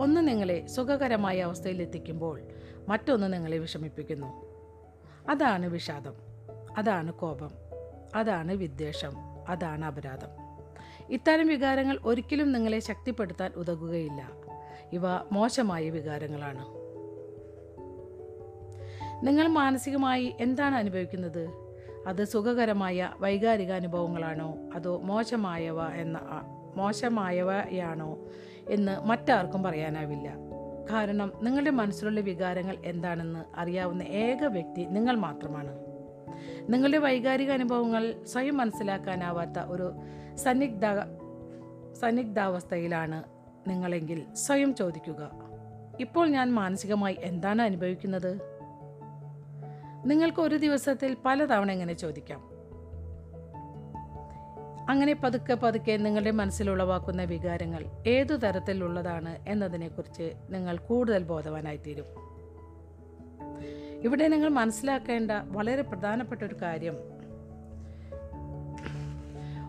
[0.00, 2.40] ഒന്ന് നിങ്ങളെ സുഖകരമായ അവസ്ഥയിൽ എത്തിക്കുമ്പോൾ
[2.88, 4.46] മറ്റൊന്ന് നിങ്ങളെ വിഷമിപ്പിക്കുന്നു.
[5.28, 6.29] അതാണ് വിഷാദം.
[6.76, 7.50] അതാണ് കോപം
[8.14, 9.12] അതാണ് വിദ്വേഷം
[9.48, 10.28] അതാണ് അപരാധം.
[11.10, 14.30] ഇത്തരം വികാരങ്ങൾ ഒരിക്കലും നിങ്ങളെ ശക്തിപ്പെടുത്താൻ ഉതകുകയില്ല.
[14.92, 15.00] ഇവ
[15.32, 16.80] മോശമായ വികാരങ്ങളാണ്.
[19.26, 21.50] നിങ്ങൾ മാനസികമായി എന്താണ് അനുഭവിക്കുന്നത്?
[22.06, 24.54] അത് സുഖകരമായ വൈകാരിക അനുഭവങ്ങളാണോ?
[24.74, 26.20] അതോ മോശമായവ എന്ന
[26.76, 28.18] മോശമായവയാണോ
[28.68, 30.34] എന്ന് മറ്റാർക്കും പറയാനാവില്ല.
[30.90, 35.89] കാരണം നിങ്ങളുടെ മനസ്സിലുള്ള വികാരങ്ങൾ എന്താണെന്ന് അറിയാവുന്ന ഏക വ്യക്തി നിങ്ങൾ മാത്രമാണ്.
[36.70, 39.92] നിങ്ങളുടെ വൈകാരിക അനുഭവങ്ങൾ സ്വയം മനസ്സിലാക്കാനാവാത്ത ഒരു
[40.36, 40.82] സന്നിഗ്ധ
[41.92, 43.22] സന്നിഗ്ധാവസ്ഥയിലാണ്
[43.68, 45.30] നിങ്ങളെങ്കിൽ സ്വയം ചോദിക്കുക.
[46.00, 48.40] ഇപ്പോൾ ഞാൻ മാനസികമായി എന്താണ് അനുഭവിക്കുന്നത്?
[50.06, 52.50] നിങ്ങൾക്ക് ഒരു ദിവസത്തിൽ പലതവണ എങ്ങനെ ചോദിക്കാം.
[54.90, 62.29] അങ്ങനെ പതുക്കെ പതുക്കെ നിങ്ങളുടെ മനസ്സിൽ ഉളവാക്കുന്ന വികാരങ്ങൾ ഏതു തരത്തിലുള്ളതാണ് എന്നതിനെക്കുറിച്ച് നിങ്ങൾ കൂടുതൽ ബോധവാനായിത്തീരും.
[64.02, 66.94] ഇവിടെ നിങ്ങൾ മനസ്സിലാക്കേണ്ട വളരെ പ്രധാനപ്പെട്ട ഒരു കാര്യം.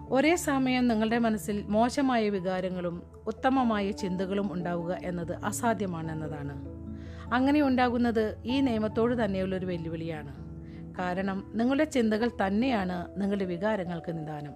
[0.09, 6.81] ഒരേ സമയം നിങ്ങളുടെ മനസ്സിൽ മോശമായ വികാരങ്ങളും ഉത്തമമായ ചിന്തകളും ഉണ്ടാവുക എന്നത് അസാധ്യമാണെന്നതാണ്.
[7.33, 10.41] അങ്ങനെ ഉണ്ടാകുന്നത് ഈ നിയമത്തോട് തന്നെയുള്ളൊരു വെല്ലുവിളിയാണ്.
[10.99, 14.53] കാരണം നിങ്ങളുടെ ചിന്തകൾ തന്നെയാണ് നിങ്ങളുടെ വികാരങ്ങൾക്ക് നിദാനം.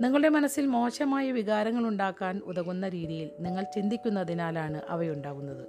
[0.00, 5.66] നിങ്ങളുടെ മനസ്സിൽ മോശമായ വികാരങ്ങൾ ഉണ്ടാക്കാൻ ഉതകുന്ന രീതിയിൽ നിങ്ങൾ ചിന്തിക്കുന്നതിനാലാണ് അവയുണ്ടാകുന്നത്.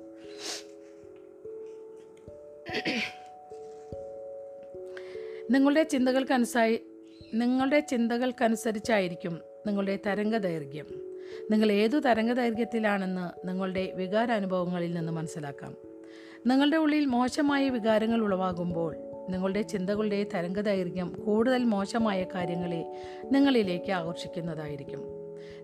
[5.52, 6.80] നിങ്ങളുടെ ചിന്തകൾക്കനുസായി
[7.34, 10.86] നിങ്ങളുടെ ചിന്തകൾക്കനുസരിച്ചായിരിക്കും നിങ്ങളുടെ തരംഗ ദൈർഘ്യം
[11.52, 15.76] നിങ്ങൾ ഏതു തരംഗ ദൈർഘ്യത്തിലാണെന്ന് നിങ്ങളുടെ വികാരാനുഭവങ്ങളിൽ നിന്ന് മനസ്സിലാക്കാം.
[16.48, 18.96] നിങ്ങളുടെ ഉള്ളിൽ മോശമായ വികാരങ്ങൾ ഉളവാകുമ്പോൾ
[19.30, 22.86] നിങ്ങളുടെ ചിന്തകളുടെ തരംഗ ദൈർഘ്യം കൂടുതൽ മോശമായ കാര്യങ്ങളെ
[23.32, 25.19] നിങ്ങളിലേക്ക് ആകർഷിക്കുന്നതായിരിക്കും.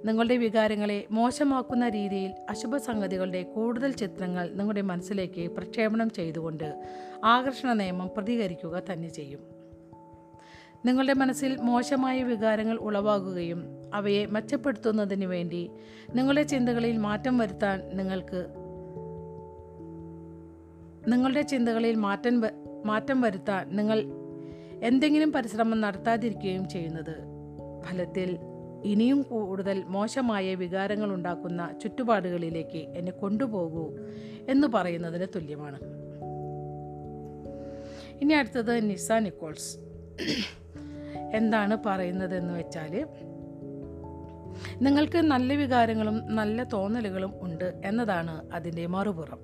[0.06, 6.84] നിങ്ങളുടെ വികാരങ്ങളെ മോശമാക്കുന്ന രീതിയിൽ അശുഭ സംഗതികളുടെ കൂടുതൽ ചിത്രങ്ങൾ നിങ്ങളുടെ മനസ്സിലേക്ക് പ്രക്ഷേപണം ചെയ്തുകൊണ്ട്
[7.24, 9.40] ആകർഷണ നിയമം പ്രതികരിക്കുക തന്നെ ചെയ്യും.
[10.86, 13.64] നിങ്ങളുടെ മനസ്സിൽ മോശമായ വികാരങ്ങൾ ഉളവാകുകയും
[13.94, 15.70] അവയെ മെച്ചപ്പെടുത്തുന്നതിന് വേണ്ടി
[16.16, 18.46] നിങ്ങളുടെ ചിന്തകളിൽ മാറ്റം വരുത്താൻ നിങ്ങൾക്ക്
[21.08, 22.44] നിങ്ങളുടെ ചിന്തകളിൽ മാറ്റം
[22.86, 24.04] മാറ്റം വരുത്താൻ നിങ്ങൾ
[24.84, 27.16] എന്തെങ്കിലും പരിശ്രമം നടത്താതിരിക്കുകയും ചെയ്യുന്നത്.
[27.82, 28.38] ഫലത്തിൽ
[28.86, 33.98] ഇനിയും കൂടുതൽ മോശമായ വികാരങ്ങൾ ഉണ്ടാക്കുന്ന ചുറ്റുപാടുകളിലേക്ക് എന്നെ കൊണ്ടുപോകൂ
[34.50, 35.80] എന്ന് പറയുന്നതിന് തുല്യമാണ്.
[38.22, 39.78] ഇനി അടുത്തത് നിസ നിക്കോൾസ്.
[41.34, 43.08] എന്താണ് പറയുന്നതെന്ന് വെച്ചാൽ
[44.82, 49.40] നിങ്ങൾക്ക് നല്ല വികാരങ്ങളും നല്ല തോന്നലുകളും ഉണ്ട് എന്നതാണ് അതിന്റെ മറുപുറം.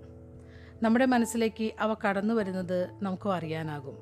[0.84, 3.98] നമ്മുടെ മനസ്സിലേക്ക് അവ കടന്നു വരുന്നത് നമുക്കും അറിയാനാകും.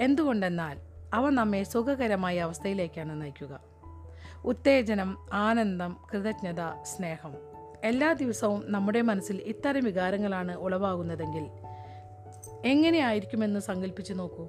[0.00, 0.78] എന്തുകൊണ്ടെന്നാൽ
[1.14, 3.77] അവ നമ്മെ സുഖകരമായ അവസ്ഥയിലേക്കാണ് നയിക്കുക.
[4.48, 7.34] ഉത്തേജനം ആനന്ദം കൃതജ്ഞത സ്നേഹം.
[7.84, 11.46] എല്ലാ ദിവസവും നമ്മുടെ മനസ്സിൽ ഇത്തരം വികാരങ്ങളാണ് ഉളവാകുന്നതെങ്കിൽ
[12.64, 14.48] എങ്ങനെയായിരിക്കുമെന്ന് സങ്കല്പിച്ചു നോക്കൂ.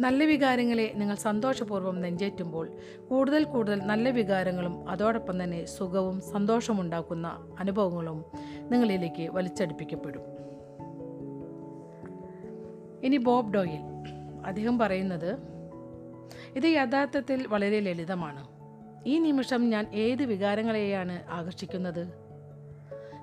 [0.00, 2.68] നല്ല വികാരങ്ങളെ നിങ്ങൾ സന്തോഷപൂർവം നെഞ്ചേറ്റുമ്പോൾ
[3.08, 8.24] കൂടുതൽ കൂടുതൽ നല്ല വികാരങ്ങളും അതോടൊപ്പം തന്നെ സുഖവും സന്തോഷമുണ്ടാക്കുന്ന അനുഭവങ്ങളും
[8.60, 10.22] നിങ്ങളിലേക്ക് വലിച്ചടിപ്പിക്കപ്പെടും.
[13.04, 13.80] ഇനി ബോബ് ഡോയിൽ.
[14.46, 15.57] അദ്ദേഹം പറയുന്നത്
[16.56, 18.48] ഇത് യഥാർത്ഥത്തിൽ വളരെ ലളിതമാണ്.
[19.06, 22.12] ഈ നിമിഷം ഞാൻ ഏത് വികാരങ്ങളെയാണ് ആകർഷിക്കുന്നത്?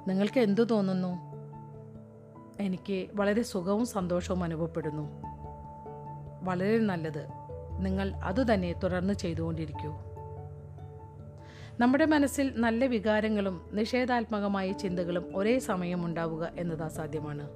[0.08, 1.36] നിങ്ങൾക്ക് എന്തു തോന്നുന്നു?
[2.60, 5.22] എനിക്ക് വളരെ സുഖവും സന്തോഷവും അനുഭവപ്പെടുന്നു.
[6.44, 7.28] വളരെ നല്ലത്.
[7.80, 9.96] നിങ്ങൾ അതുതന്നെ തുടർന്ന് ചെയ്തുകൊണ്ടിരിക്കൂ.
[11.80, 17.50] നമ്മുടെ മനസ്സിൽ നല്ല വികാരങ്ങളും നിഷേധാത്മകമായ ചിന്തകളും ഒരേ സമയം ഉണ്ടാവുക എന്നത് അസാധ്യമാണ്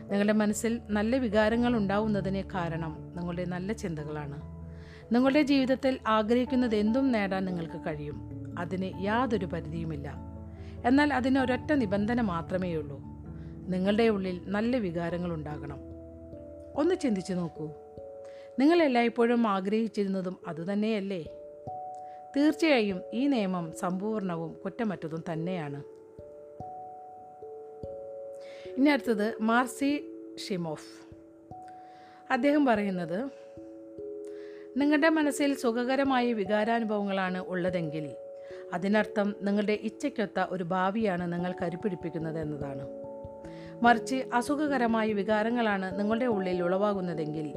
[0.00, 4.55] നിങ്ങളുടെ മനസ്സിൽ നല്ല വികാരങ്ങൾ ഉണ്ടാവുന്നതിന് കാരണം നിങ്ങളുടെ നല്ല ചിന്തകളാണ്.
[5.12, 8.36] നിങ്ങളുടെ ജീവിതത്തിൽ ആഗ്രഹിക്കുന്നത് എന്തും നേടാൻ നിങ്ങൾക്ക് കഴിയും.
[8.58, 10.12] അതിന് യാതൊരു പരിധിയുമില്ല.
[10.84, 13.00] എന്നാൽ അതിന് ഒരൊറ്റ നിബന്ധന മാത്രമേ ഉള്ളൂ.
[13.68, 15.78] നിങ്ങളുടെ ഉള്ളിൽ നല്ല വികാരങ്ങൾ ഉണ്ടാകണം.
[16.74, 17.70] ഒന്ന് ചിന്തിച്ചു നോക്കൂ.
[18.58, 21.22] നിങ്ങൾ എല്ലായ്പ്പോഴും ആഗ്രഹിച്ചിരുന്നതും അതുതന്നെയല്ലേ
[22.36, 25.82] തീർച്ചയായും ഈ നിയമം സമ്പൂർണവും കുറ്റമറ്റതും തന്നെയാണ്.
[28.76, 30.10] ഇനി അടുത്തത് മാർസി
[30.48, 31.06] ഷിമോഫ്.
[32.32, 33.45] അദ്ദേഹം പറയുന്നത്
[34.76, 38.10] നിങ്ങളുടെ മനസ്സിൽ സുഖകരമായ വികാരാനുഭവങ്ങളാണ് ഉള്ളതെങ്കിൽ
[38.74, 42.86] അതിനർത്ഥം നിങ്ങളുടെ ഇച്ഛയ്ക്കൊത്ത ഒരു ഭാവിയാണ് നിങ്ങൾ കരുപിടിപ്പിക്കുന്നത് എന്നതാണ്.
[43.82, 47.52] മറിച്ച് അസുഖകരമായ വികാരങ്ങളാണ് നിങ്ങളുടെ ഉള്ളിൽ ഉളവാകുന്നതെങ്കിൽ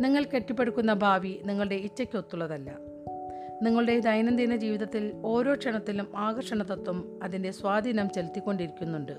[0.00, 2.76] നിങ്ങൾ കെട്ടിപ്പടുക്കുന്ന ഭാവി നിങ്ങളുടെ ഇച്ഛയ്ക്കൊത്തുള്ളതല്ല.
[3.62, 9.12] നിങ്ങളുടെ ദൈനംദിന ജീവിതത്തിൽ ഓരോ ക്ഷണത്തിലും ആകർഷണ തത്വം അതിന്റെ സ്വാധീനം ചെലുത്തിക്കൊണ്ടിരിക്കുന്നുണ്ട്.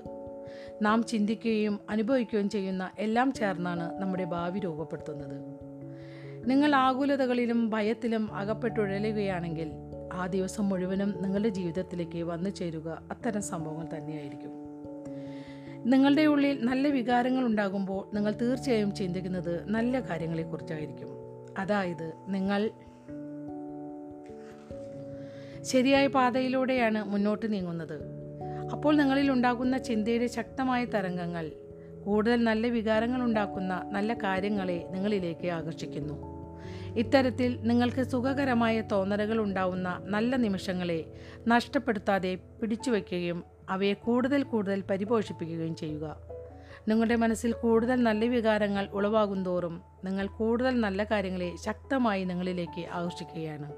[0.82, 5.69] നാം ചിന്തിക്കുകയും അനുഭവിക്കുകയും ചെയ്യുന്ന എല്ലാം ചേർന്നാണ് നമ്മുടെ ഭാവി രൂപപ്പെടുത്തുന്നത്.
[6.46, 9.70] നിങ്ങൾ ആകുലതകളിലും ഭയത്തിലും അകപ്പെട്ടുഴലുകയാണെങ്കിൽ
[10.12, 13.02] ആ ദിവസം മുഴുവനും നിങ്ങളുടെ ജീവിതത്തിലേക്ക് വന്നു ചേരുക.
[13.10, 14.50] അത്തരം സംഭവങ്ങൾ തന്നെയായിരിക്കും.
[15.86, 21.08] നിങ്ങളുടെ ഉള്ളിൽ നല്ല വികാരങ്ങൾ ഉണ്ടാകുമ്പോൾ നിങ്ങൾ തീർച്ചയായും ചിന്തിക്കുന്നത് നല്ല കാര്യങ്ങളെക്കുറിച്ചായിരിക്കും.
[21.58, 22.70] അതായത് നിങ്ങൾ
[25.62, 28.02] ശരിയായ പാതയിലൂടെയാണ് മുന്നോട്ട് നീങ്ങുന്നത്.
[28.72, 31.52] അപ്പോൾ നിങ്ങളിൽ ഉണ്ടാകുന്ന ചിന്തയുടെ ശക്തമായ തരംഗങ്ങൾ
[32.06, 36.29] കൂടുതൽ നല്ല വികാരങ്ങൾ ഉണ്ടാക്കുന്ന നല്ല കാര്യങ്ങളെ നിങ്ങളിലേക്ക് ആകർഷിക്കുന്നു.
[36.96, 41.04] ഇത്തരത്തിൽ നിങ്ങൾക്ക് സുഖകരമായ തോന്നലുകൾ ഉണ്ടാവുന്ന നല്ല നിമിഷങ്ങളെ
[41.48, 46.16] നഷ്ടപ്പെടുത്താതെ പിടിച്ചു വയ്ക്കുകയും അവയെ കൂടുതൽ കൂടുതൽ പരിപോഷിപ്പിക്കുകയും ചെയ്യുക.
[46.88, 53.72] നിങ്ങളുടെ മനസ്സിൽ കൂടുതൽ നല്ല വികാരങ്ങൾ ഉളവാകും തോറും നിങ്ങൾ കൂടുതൽ നല്ല കാര്യങ്ങളെ ശക്തമായി നിങ്ങളിലേക്ക് ആകർഷിക്കുകയാണ്.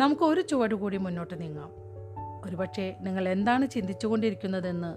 [0.00, 1.70] നമുക്ക് ഒരു ചുവട് കൂടി മുന്നോട്ട് നീങ്ങാം.
[2.44, 4.96] ഒരുപക്ഷെ നിങ്ങൾ എന്താണ് ചിന്തിച്ചുകൊണ്ടിരിക്കുന്നതെന്ന്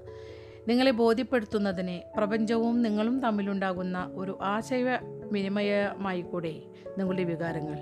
[0.71, 4.83] നിങ്ങളെ ബോധ്യപ്പെടുത്തുന്നതിന് പ്രപഞ്ചവും നിങ്ങളും തമ്മിലുണ്ടാകുന്ന ഒരു ആശയ
[5.31, 6.61] വിനിമയമായി കൂടെ
[6.97, 7.79] നിങ്ങളുടെ വികാരങ്ങൾ.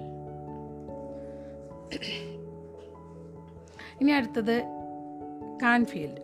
[4.02, 4.64] ഇനി അടുത്തത്
[5.64, 6.22] കാൻഫീൽഡ്.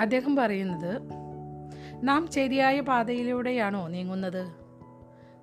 [0.00, 1.02] അദ്ദേഹം പറയുന്നത്
[2.02, 4.46] നാം ശരിയായ പാതയിലൂടെയാണോ നീങ്ങുന്നത്?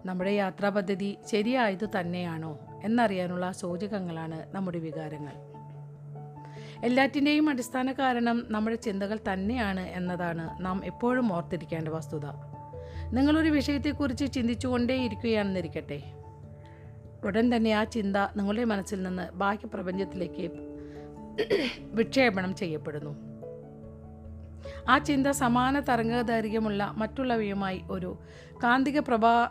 [0.06, 5.55] നമ്മുടെ യാത്രാ പദ്ധതി ശരിയായത് തന്നെയാണോ എന്നറിയാനുള്ള സൂചകങ്ങളാണ് നമ്മുടെ വികാരങ്ങൾ.
[6.86, 12.26] എല്ലാറ്റിന്റെയും അടിസ്ഥാന കാരണം നമ്മുടെ ചിന്തകൾ തന്നെയാണ് എന്നതാണ് നാം എപ്പോഴും ഓർത്തിരിക്കേണ്ട വസ്തുത.
[13.14, 16.02] നിങ്ങളൊരു വിഷയത്തെക്കുറിച്ച് ചിന്തിച്ചുകൊണ്ടേയിരിക്കുകയാണെന്നിരിക്കട്ടെ.
[17.26, 20.52] ഉടൻ തന്നെ ആ ചിന്ത നിങ്ങളുടെ മനസ്സിൽ നിന്ന് ബാക്കി പ്രപഞ്ചത്തിലേക്ക്
[21.80, 23.16] വിക്ഷേപണം ചെയ്യപ്പെടുന്നു.
[24.90, 28.18] ആ ചിന്ത സമാന തരംഗ ദൈർഘ്യമുള്ള മറ്റുള്ളവയുമായി ഒരു
[28.64, 29.48] കാന്തിക പ്രഭാവ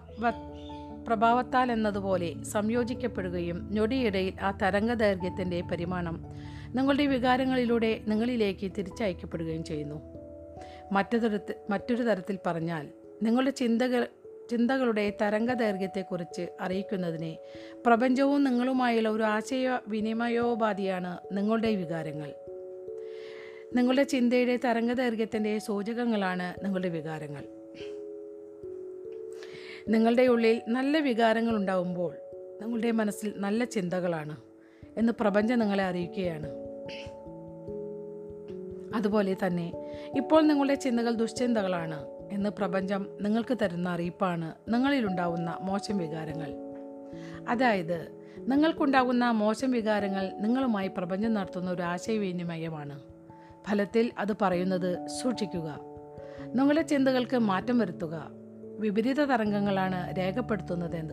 [1.09, 6.45] പ്രഭാവത്താൽ എന്നതുപോലെ സംയോജിക്കപ്പെടുകയും ഞൊടിയിടയിൽ ആ തരംഗ ദൈർഘ്യത്തിന്റെ പരിമാണം
[6.75, 10.25] നിങ്ങളുടെ വികാരങ്ങളിലൂടെ നിങ്ങളിലേക്ക് തിരിച്ചയക്കപ്പെടുകയും ചെയ്യുന്നു.
[10.93, 12.89] മറ്റൊരു തരത്തിൽ മറ്റൊരു തരത്തിൽ പറഞ്ഞാൽ
[13.23, 14.07] നിങ്ങളുടെ ചിന്തകൾ
[14.51, 17.37] ചിന്തകളുടെ തരംഗ ദൈർഘ്യത്തെക്കുറിച്ച് അറിയിക്കുന്നതിന്
[17.87, 22.35] പ്രപഞ്ചവും നിങ്ങളുമായുള്ള ഒരു ആശയ വിനിമയോപാധിയാണ് നിങ്ങളുടെ വികാരങ്ങൾ.
[23.77, 27.45] നിങ്ങളുടെ ചിന്തയുടെ തരംഗ ദൈർഘ്യത്തിന്റെ സൂചകങ്ങളാണ് നിങ്ങളുടെ വികാരങ്ങൾ.
[29.89, 32.15] നിങ്ങളുടെ ഉള്ളിൽ നല്ല വികാരങ്ങൾ ഉണ്ടാവുമ്പോൾ
[32.63, 34.37] നിങ്ങളുടെ മനസ്സിൽ നല്ല ചിന്തകളാണ്
[34.99, 36.64] എന്ന് പ്രപഞ്ചം നിങ്ങളെ അറിയിക്കുകയാണ്.
[38.95, 39.73] അതുപോലെ തന്നെ
[40.17, 46.55] ഇപ്പോൾ നിങ്ങളുടെ ചിന്തകൾ ദുശ്ചിന്തകളാണ് എന്ന് പ്രപഞ്ചം നിങ്ങൾക്ക് തരുന്ന അറിയിപ്പാണ് നിങ്ങളിലുണ്ടാവുന്ന മോശം വികാരങ്ങൾ.
[47.49, 53.01] അതായത് നിങ്ങൾക്കുണ്ടാകുന്ന മോശം വികാരങ്ങൾ നിങ്ങളുമായി പ്രപഞ്ചം നടത്തുന്ന ഒരു ആശയവിനിമയമാണ്.
[53.69, 55.81] ഫലത്തിൽ അത് പറയുന്നത് സൂക്ഷിക്കുക.
[56.55, 58.31] നിങ്ങളുടെ ചിന്തകൾക്ക് മാറ്റം വരുത്തുക.
[58.79, 61.05] വിപരീത തരംഗങ്ങളാണ് രേഖപ്പെടുത്തുന്നത്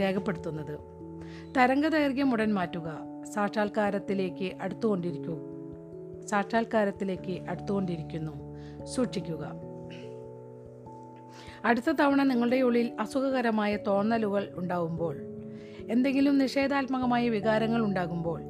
[0.00, 0.78] രേഖപ്പെടുത്തുന്നത്.
[1.56, 3.17] തരംഗദൈർഘ്യം ഉടൻ മാറ്റുക.
[3.34, 5.38] സാക്ഷാത്കാരത്തിലേക്ക് അടുത്തുകൊണ്ടിരിക്കൂ.
[6.26, 8.32] സാക്ഷാത്കാരത്തിലേക്ക് അടുത്തുകൊണ്ടിരിക്കുന്നു.
[8.84, 9.52] സൂക്ഷിക്കുക.
[11.64, 15.16] അടുത്ത തവണ നിങ്ങളുടെ ഉള്ളിൽ അസുഖകരമായ തോന്നലുകൾ ഉണ്ടാകുമ്പോൾ
[15.90, 18.42] എന്തെങ്കിലും നിഷേധാത്മകമായ വികാരങ്ങൾ ഉണ്ടാകുമ്പോൾ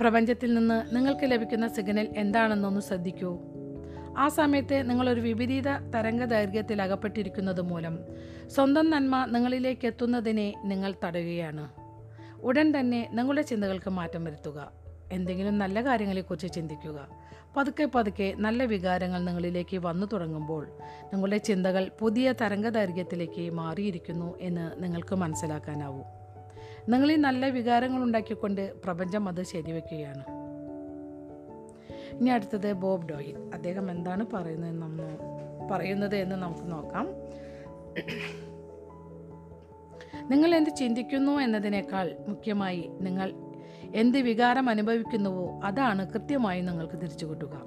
[0.00, 3.38] പ്രപഞ്ചത്തിൽ നിന്ന് നിങ്ങൾക്ക് ലഭിക്കുന്ന സിഗ്നൽ എന്താണെന്നൊന്ന് ശ്രദ്ധിക്കൂ.
[4.18, 7.98] ആ സമയത്ത് നിങ്ങളൊരു വിപരീത തരംഗ ദൈർഘ്യത്തിൽ അകപ്പെട്ടിരിക്കുന്നത് മൂലം
[8.46, 11.79] സ്വന്തം നന്മ നിങ്ങളിലേക്ക് എത്തുന്നതിനെ നിങ്ങൾ തടയുകയാണ്.
[12.42, 14.72] ഉടൻ തന്നെ നിങ്ങളുടെ ചിന്തകൾക്ക് മാറ്റം വരുത്തുക.
[15.12, 17.08] എന്തെങ്കിലും നല്ല കാര്യങ്ങളെക്കുറിച്ച് ചിന്തിക്കുക.
[17.56, 20.68] പതുക്കെ പതുക്കെ നല്ല വികാരങ്ങൾ നിങ്ങളിലേക്ക് വന്നു തുടങ്ങുമ്പോൾ
[21.04, 26.04] നിങ്ങളുടെ ചിന്തകൾ പുതിയ തരംഗ ദൈർഘ്യത്തിലേക്ക് മാറിയിരിക്കുന്നു എന്ന് നിങ്ങൾക്ക് മനസ്സിലാക്കാനാവും.
[26.88, 30.24] നിങ്ങളിൽ നല്ല വികാരങ്ങൾ ഉണ്ടാക്കിക്കൊണ്ട് പ്രപഞ്ചം അത് ശരിവെക്കുകയാണ്.
[32.16, 33.50] ഇനി അടുത്തത് ബോബ് ഡോയിൽ.
[33.54, 35.18] അദ്ദേഹം എന്താണ് പറയുന്നത് നമ്മൾ
[35.70, 37.06] പറയുന്നത് എന്ന് നമുക്ക് നോക്കാം.
[40.30, 43.32] നിങ്ങൾ എന്ത് ചിന്തിക്കുന്നു എന്നതിനേക്കാൾ മുഖ്യമായി നിങ്ങൾ
[43.94, 47.62] എന്ത് വികാരം അനുഭവിക്കുന്നുവോ അതാണ് കൃത്യമായി നിങ്ങൾക്ക് തിരിച്ചു കിട്ടുക.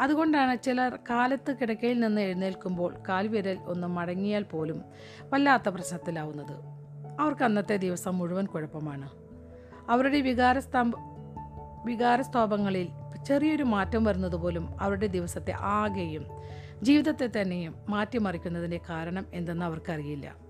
[0.00, 4.84] അതുകൊണ്ടാണ് ചിലർ കാലത്ത് കിടക്കയിൽ നിന്ന് എഴുന്നേൽക്കുമ്പോൾ കാൽവിരൽ ഒന്ന് മടങ്ങിയാൽ പോലും
[5.32, 6.56] വല്ലാത്ത പ്രശ്നത്തിലാവുന്നത്.
[7.20, 9.10] അവർക്ക് അന്നത്തെ ദിവസം മുഴുവൻ കുഴപ്പമാണ്.
[9.90, 10.94] അവരുടെ വികാരസ്തംഭ
[11.84, 12.88] വികാരസ്തോഭങ്ങളിൽ
[13.26, 16.26] ചെറിയൊരു മാറ്റം വരുന്നത് പോലും അവരുടെ ദിവസത്തെ ആകെയും
[16.82, 20.49] ജീവിതത്തെ തന്നെയും മാറ്റിമറിക്കുന്നതിന്റെ കാരണം എന്തെന്ന് അവർക്കറിയില്ല.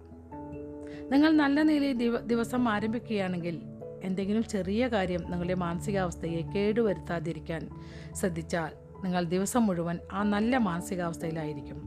[1.11, 3.63] നിങ്ങൾ നല്ല നിലയിൽ ദിവ- ദിവസം ആരംഭിക്കുകയാണെങ്കിൽ
[4.03, 7.69] എന്തെങ്കിലും ചെറിയ കാര്യം നിങ്ങളുടെ മാനസികാവസ്ഥയെ കേടുവരുത്താതിരിക്കാൻ
[8.13, 8.73] ശ്രദ്ധിച്ചാൽ
[9.05, 11.83] നിങ്ങൾ ദിവസം മുഴുവൻ ആ നല്ല മാനസികാവസ്ഥയിലായിരിക്കും.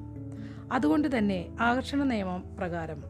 [0.72, 3.04] അതുകൊണ്ട് തന്നെ ആകർഷണ നിയമം പ്രകാരം.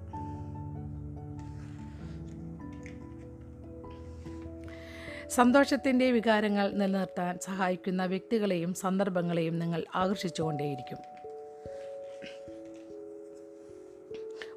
[5.30, 11.13] സന്തോഷത്തിന്റെ വികാരങ്ങൾ നിലനിർത്താൻ സഹായിക്കുന്ന വ്യക്തികളെയും സന്ദർഭങ്ങളെയും നിങ്ങൾ ആകർഷിച്ചുകൊണ്ടേയിരിക്കും.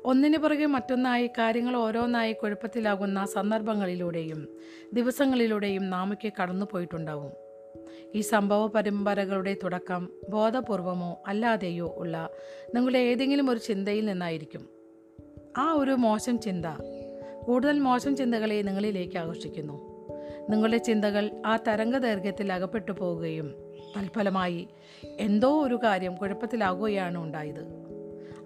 [0.06, 4.48] ഒന്നിനു പുറകെ മറ്റൊന്നായി കാര്യങ്ങൾ ഓരോന്നായി കുഴപ്പത്തിലാകുന്ന സന്ദർഭങ്ങളിലൂടെയും
[4.92, 7.32] ദിവസങ്ങളിലൂടെയും നാമയ്ക്ക് കടന്നു പോയിട്ടുണ്ടാവും.
[8.14, 12.30] ഈ സംഭവ പരമ്പരകളുടെ തുടക്കം ബോധപൂർവമോ അല്ലാതെയോ ഉള്ള
[12.74, 14.68] നിങ്ങളുടെ ഏതെങ്കിലും ഒരു ചിന്തയിൽ നിന്നായിരിക്കും.
[15.58, 16.66] ആ ഒരു മോശം ചിന്ത
[17.42, 20.08] കൂടുതൽ മോശം ചിന്തകളെ നിങ്ങളിലേക്ക് ആകർഷിക്കുന്നു.
[20.50, 23.54] നിങ്ങളുടെ ചിന്തകൾ ആ തരംഗ ദൈർഘ്യത്തിൽ അകപ്പെട്ടു പോവുകയും
[23.96, 24.68] തൽഫലമായി
[25.04, 27.85] എന്തോ ഒരു കാര്യം കുഴപ്പത്തിലാകുകയാണ് ഉണ്ടായത്.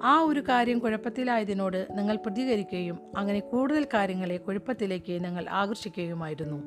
[0.02, 6.62] ആ ഒരു കാര്യം കുഴപ്പത്തിലായതിനോട് നിങ്ങൾ പ്രതികരിക്കുകയും അങ്ങനെ കൂടുതൽ കാര്യങ്ങളെ കുഴപ്പത്തിലേക്ക് നിങ്ങൾ ആകർഷിക്കുകയുമായിരുന്നു.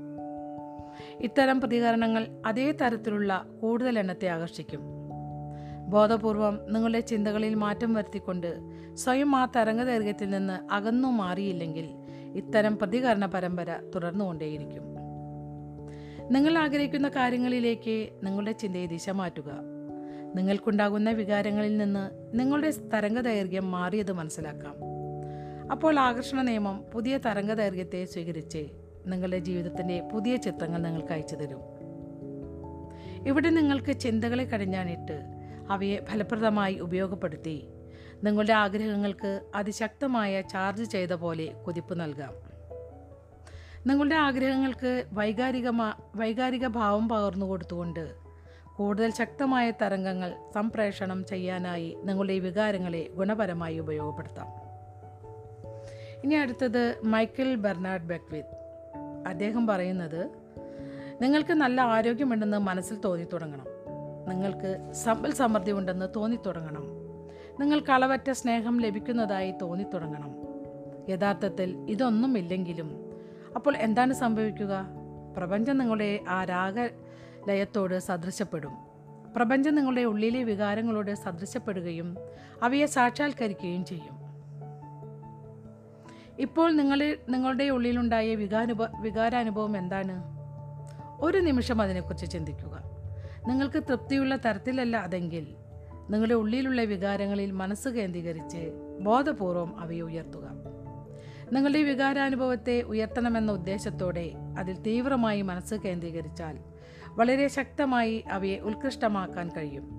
[1.19, 4.81] ഇത്തരം പ്രതികരണങ്ങൾ അതേ തരത്തിലുള്ള കൂടുതൽ എണ്ണത്തെ ആകർഷിക്കും.
[5.87, 8.59] ബോധപൂർവം നിങ്ങളുടെ ചിന്തകളിൽ മാറ്റം വരുത്തിക്കൊണ്ട്
[8.93, 11.89] സ്വയം ആ തരംഗദൈർഘ്യത്തിൽ നിന്ന് അകന്നു മാറിയില്ലെങ്കിൽ
[12.35, 14.83] ഇത്തരം പ്രതികരണ പരമ്പര തുടർന്നുകൊണ്ടേയിരിക്കും.
[16.31, 19.51] നിങ്ങൾ ആഗ്രഹിക്കുന്ന കാര്യങ്ങളിലേക്ക് നിങ്ങളുടെ ചിന്തയെ ദിശ മാറ്റുക.
[20.35, 24.75] നിങ്ങൾക്കുണ്ടാകുന്ന വികാരങ്ങളിൽ നിന്ന് നിങ്ങളുടെ തരംഗ ദൈർഘ്യം മാറിയത് മനസ്സിലാക്കാം.
[25.71, 28.69] അപ്പോൾ ആകർഷണ നിയമം പുതിയ തരംഗ ദൈർഘ്യത്തെ സ്വീകരിച്ച്
[29.05, 31.59] നിങ്ങളുടെ ജീവിതത്തിന്റെ പുതിയ ചിത്രങ്ങൾ നിങ്ങൾക്ക് അയച്ചു തരും.
[33.27, 35.23] ഇവിടെ നിങ്ങൾക്ക് ചിന്തകളെ കടിഞ്ഞാണിട്ട്
[35.69, 37.67] അവയെ ഫലപ്രദമായി ഉപയോഗപ്പെടുത്തി
[38.23, 42.33] നിങ്ങളുടെ ആഗ്രഹങ്ങൾക്ക് അതിശക്തമായ ചാർജ് ചെയ്ത പോലെ കുതിപ്പ് നൽകാം.
[43.87, 48.22] നിങ്ങളുടെ ആഗ്രഹങ്ങൾക്ക് വൈകാരികമാ വൈകാരിക ഭാവം പകർന്നു കൊടുത്തുകൊണ്ട്
[48.77, 54.47] കൂടുതൽ ശക്തമായ തരംഗങ്ങൾ സംപ്രേഷണം ചെയ്യാനായി നിങ്ങളുടെ വികാരങ്ങളെ ഗുണപരമായി ഉപയോഗപ്പെടുത്താം.
[56.23, 58.55] ഇനി അടുത്തത് മൈക്കിൾ ബെർണാഡ് ബെക്വിത്ത്
[59.27, 60.29] അദ്ദേഹം പറയുന്നത്
[61.21, 63.65] നിങ്ങൾക്ക് നല്ല ആരോഗ്യമുണ്ടെന്ന് മനസ്സിൽ തോന്നി തുടങ്ങണം
[64.29, 66.85] നിങ്ങൾക്ക് സമ്പൽ സമൃദ്ധി ഉണ്ടെന്ന് തോന്നി തുടങ്ങണം
[67.59, 70.31] നിങ്ങൾക്ക് അളവറ്റ സ്നേഹം ലഭിക്കുന്നതായി തോന്നി തുടങ്ങണം
[71.09, 72.89] യഥാർത്ഥത്തിൽ ഇതൊന്നുമില്ലെങ്കിലും
[73.55, 74.85] അപ്പോൾ എന്താണ് സംഭവിക്കുക?
[75.37, 76.43] പ്രപഞ്ചം നിങ്ങളുടെ ആ
[77.49, 78.71] രാഗലയത്തോട് സദൃശപ്പെടും.
[79.35, 82.17] പ്രപഞ്ചം നിങ്ങളുടെ ഉള്ളിലെ വികാരങ്ങളോട് സദൃശപ്പെടുകയും
[82.63, 84.15] അവയെ സാക്ഷാത്കരിക്കുകയും ചെയ്യും.
[86.39, 90.23] ഇപ്പോൾ നിങ്ങളിൽ നിങ്ങളുടെ ഉള്ളിലുണ്ടായ വികാനുഭ വികാരാനുഭവം എന്താണ്?
[91.21, 92.83] ഒരു നിമിഷം അതിനെക്കുറിച്ച് ചിന്തിക്കുക.
[93.47, 95.47] നിങ്ങൾക്ക് തൃപ്തിയുള്ള തരത്തിലല്ല അതെങ്കിൽ
[96.09, 100.49] നിങ്ങളുടെ ഉള്ളിലുള്ള വികാരങ്ങളിൽ മനസ്സ് കേന്ദ്രീകരിച്ച് ബോധപൂർവം അവയെ ഉയർത്തുക.
[101.53, 106.72] നിങ്ങളുടെ വികാരാനുഭവത്തെ ഉയർത്തണമെന്ന ഉദ്ദേശത്തോടെ അതിൽ തീവ്രമായി മനസ്സ് കേന്ദ്രീകരിച്ചാൽ
[107.17, 109.89] വളരെ ശക്തമായി അവയെ ഉത്കൃഷ്ടമാക്കാൻ കഴിയും.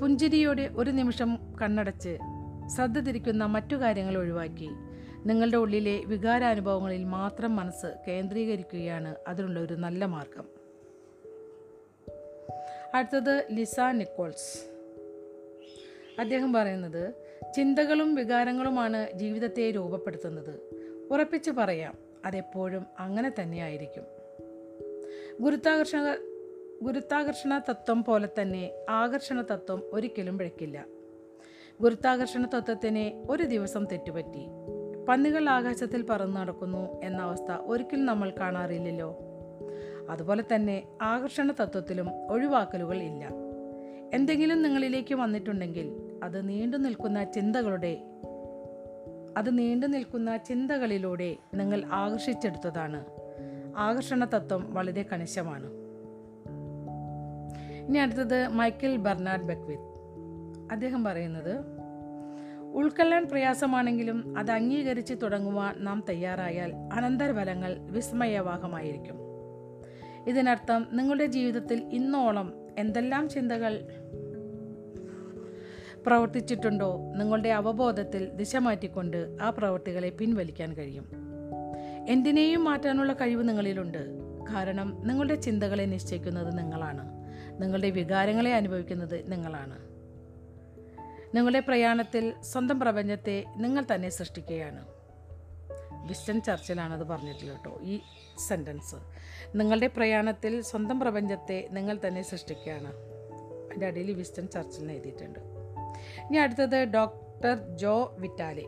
[0.00, 2.18] പുഞ്ചിരിയോടെ ഒരു നിമിഷം കണ്ണടച്ച്
[2.66, 4.68] ശ്രദ്ധ തിരിക്കുന്ന മറ്റു കാര്യങ്ങൾ ഒഴിവാക്കി
[5.26, 10.44] നിങ്ങളുടെ ഉള്ളിലെ വികാരാനുഭവങ്ങളിൽ മാത്രം മനസ്സ് കേന്ദ്രീകരിക്കുകയാണ് അതിനുള്ള ഒരു നല്ല മാർഗം.
[12.94, 14.76] അടുത്തത് ലിസ നിക്കോൾസ്.
[16.20, 17.14] അദ്ദേഹം പറയുന്നത്
[17.56, 20.60] ചിന്തകളും വികാരങ്ങളുമാണ് ജീവിതത്തെ രൂപപ്പെടുത്തുന്നത്.
[21.10, 24.15] ഉറപ്പിച്ച് പറയാം അതെപ്പോഴും അങ്ങനെ തന്നെയായിരിക്കും.
[25.40, 26.16] ഗുരുത്വാകർഷണ
[26.82, 30.84] ഗുരുത്വാകർഷണ തത്വം പോലെ തന്നെ ആകർഷണ തത്വം ഒരിക്കലും പിഴക്കില്ല.
[31.80, 34.46] ഗുരുത്വാകർഷണ തത്വത്തിന് ഒരു ദിവസം തെറ്റുപറ്റി.
[35.08, 39.18] പന്നികൾ ആകാശത്തിൽ പറന്നു നടക്കുന്നു എന്ന അവസ്ഥ ഒരിക്കലും നമ്മൾ കാണാറില്ലല്ലോ.
[40.10, 43.28] അതുപോലെ തന്നെ ആകർഷണ തത്വത്തിലും ഒഴിവാക്കലുകൾ ഇല്ല.
[44.14, 45.92] എന്തെങ്കിലും നിങ്ങളിലേക്ക് വന്നിട്ടുണ്ടെങ്കിൽ
[46.22, 47.98] അത് നീണ്ടു നിൽക്കുന്ന ചിന്തകളുടെ
[49.36, 53.15] അത് നീണ്ടു നിൽക്കുന്ന ചിന്തകളിലൂടെ നിങ്ങൾ ആകർഷിച്ചെടുത്തതാണ്.
[53.76, 55.70] ആകർഷണ തത്വം വളരെ കണിശമാണ്.
[57.88, 59.96] ഇനി അടുത്തത് മൈക്കിൾ ബെർണാഡ് ബെക്വിത്ത്
[60.72, 61.76] അദ്ദേഹം പറയുന്നത്
[62.72, 69.16] ഉൾക്കൊള്ളാൻ പ്രയാസമാണെങ്കിലും അത് അംഗീകരിച്ച് തുടങ്ങുവാൻ നാം തയ്യാറായാൽ അനന്തരഫലങ്ങൾ വിസ്മയവാഹമായിരിക്കും.
[70.28, 73.88] ഇതിനർത്ഥം നിങ്ങളുടെ ജീവിതത്തിൽ ഇന്നോളം എന്തെല്ലാം ചിന്തകൾ
[76.06, 81.25] പ്രവർത്തിച്ചിട്ടുണ്ടോ നിങ്ങളുടെ അവബോധത്തിൽ ദിശ മാറ്റിക്കൊണ്ട് ആ പ്രവൃത്തികളെ പിൻവലിക്കാൻ കഴിയും.
[82.08, 83.98] എന്തിനേയും മാറ്റാനുള്ള കഴിവ് നിങ്ങളിലുണ്ട്.
[84.54, 87.08] കാരണം നിങ്ങളുടെ ചിന്തകളെ നിശ്ചയിക്കുന്നത് നിങ്ങളാണ്.
[87.62, 89.86] നിങ്ങളുടെ വികാരങ്ങളെ അനുഭവിക്കുന്നത് നിങ്ങളാണ്.
[91.36, 94.86] നിങ്ങളുടെ പ്രയാണത്തിൽ സ്വന്തം പ്രപഞ്ചത്തെ നിങ്ങൾ തന്നെ സൃഷ്ടിക്കുകയാണ്.
[96.08, 98.00] വിസ്റ്റൺ ചർച്ചിലാണത് പറഞ്ഞിട്ടുള്ളത് കേട്ടോ ഈ
[98.48, 98.94] സെന്റൻസ്
[99.54, 102.92] നിങ്ങളുടെ പ്രയാണത്തിൽ സ്വന്തം പ്രപഞ്ചത്തെ നിങ്ങൾ തന്നെ സൃഷ്ടിക്കുകയാണ്.
[103.66, 105.38] അതിന്റെ അടിയിൽ വിസ്റ്റൻ ചർച്ചിൽ എഴുതിയിട്ടുണ്ട്.
[106.18, 108.64] ഇനി അടുത്തത് ഡോക്ടർ ജോ വിറ്റാലെ.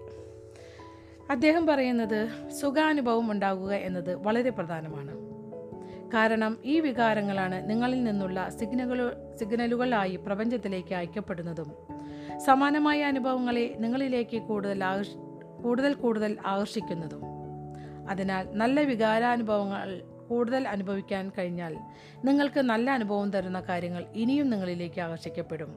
[1.30, 5.28] അദ്ദേഹം പറയുന്നത് സുഖാനുഭവം ഉണ്ടാകുക എന്നത് വളരെ പ്രധാനമാണ്.
[6.14, 11.72] കാരണം ഈ വികാരങ്ങളാണ് നിങ്ങളിൽ നിന്നുള്ള സിഗ്നലുകൾ സിഗ്നലുകളായി പ്രപഞ്ചത്തിലേക്ക് അയക്കപ്പെടുന്നതും.
[12.38, 14.82] സമാനമായ അനുഭവങ്ങളെ നിങ്ങളിലേക്ക് കൂടുതൽ
[15.62, 17.20] കൂടുതൽ കൂടുതൽ ആകർഷിക്കുന്നതും.
[18.10, 21.76] അതിനാൽ നല്ല വികാരാനുഭവങ്ങൾ കൂടുതൽ അനുഭവിക്കാൻ കഴിഞ്ഞാൽ
[22.24, 25.76] നിങ്ങൾക്ക് നല്ല അനുഭവം തരുന്ന കാര്യങ്ങൾ ഇനിയും നിങ്ങളിലേക്ക് ആകർഷിക്കപ്പെടും.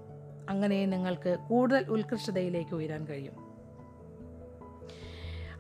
[0.50, 3.51] അങ്ങനെ നിങ്ങൾക്ക് കൂടുതൽ ഉത്കൃഷ്ടതയിലേക്ക് ഉയരാൻ കഴിയും.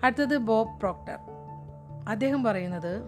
[0.04, 1.18] അടുത്തത് ബോബ് പ്രോക്ടർ.
[2.10, 3.02] അദ്ദേഹം പറയുന്നത്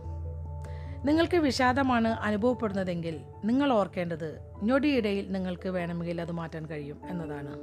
[1.06, 7.54] നിങ്ങൾക്ക് വിഷാദമാണ് അനുഭവപ്പെടുന്നതെങ്കിൽ നിങ്ങൾ ഓർക്കേണ്ടത് ഞൊടിയിടയിൽ നിങ്ങൾക്ക് വേണമെങ്കിൽ അത് മാറ്റാൻ കഴിയും എന്നതാണ്.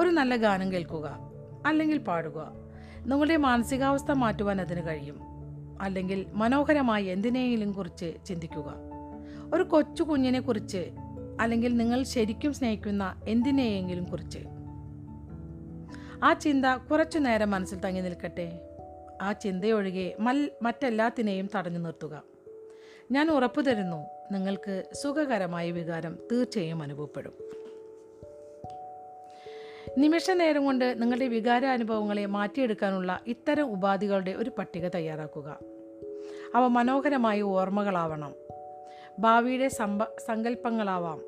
[0.00, 1.18] ഒരു നല്ല ഗാനം കേൾക്കുക
[1.66, 2.52] അല്ലെങ്കിൽ പാടുക.
[3.06, 5.20] നിങ്ങളുടെ മാനസികാവസ്ഥ മാറ്റുവാൻ അതിന് കഴിയും.
[5.80, 8.74] അല്ലെങ്കിൽ മനോഹരമായി എന്തിനേലും കുറിച്ച് ചിന്തിക്കുക.
[9.54, 10.90] ഒരു കൊച്ചു കുഞ്ഞിനെ കുറിച്ച്
[11.40, 14.38] അല്ലെങ്കിൽ നിങ്ങൾ ശരിക്കും സ്നേഹിക്കുന്ന എന്തിനെയെങ്കിലും കുറിച്ച്
[16.24, 18.60] ആ ചിന്ത കുറച്ചു നേരം മനസ്സിൽ തങ്ങി നിൽക്കട്ടെ.
[19.22, 22.22] ആ ചിന്തയൊഴികെ മൽ മറ്റെല്ലാത്തിനെയും തടഞ്ഞു നിർത്തുക.
[23.12, 27.32] ഞാൻ ഉറപ്പു തരുന്നു നിങ്ങൾക്ക് സുഖകരമായ വികാരം തീർച്ചയായും അനുഭവപ്പെടും.
[29.98, 35.58] നിമിഷ നേരം കൊണ്ട് നിങ്ങളുടെ വികാരാനുഭവങ്ങളെ മാറ്റിയെടുക്കാനുള്ള ഇത്തരം ഉപാധികളുടെ ഒരു പട്ടിക തയ്യാറാക്കുക.
[36.54, 38.34] അവ മനോഹരമായ ഓർമ്മകളാവണം.
[39.18, 41.22] ഭാവിയുടെ സമ്പ സങ്കല്പങ്ങളാവാം.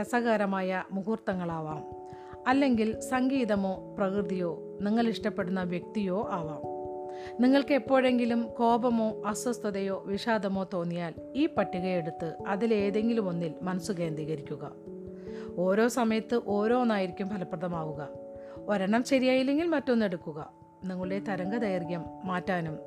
[0.00, 2.01] രസകരമായ മുഹൂർത്തങ്ങളാവാം.
[2.46, 6.72] അല്ലെങ്കിൽ സംഗീതമോ പ്രകൃതിയോ നിങ്ങൾ ഇഷ്ടപ്പെടുന്ന വ്യക്തിയോ ആവാം.
[7.42, 14.72] നിങ്ങൾക്ക് എപ്പോഴെങ്കിലും കോപമോ അസ്വസ്ഥതയോ വിഷാദമോ തോന്നിയാൽ ഈ പട്ടികയെടുത്ത് അതിലേതെങ്കിലും ഒന്നിൽ മനസ്സ് കേന്ദ്രീകരിക്കുക.
[15.56, 18.08] ഓരോ സമയത്ത് ഓരോന്നായിരിക്കും ഫലപ്രദമാവുക.
[18.56, 20.52] ഒരെണ്ണം ശരിയായില്ലെങ്കിൽ മറ്റൊന്നെടുക്കുക
[20.84, 22.78] നിങ്ങളുടെ തരംഗ ദൈർഘ്യം മാറ്റാനും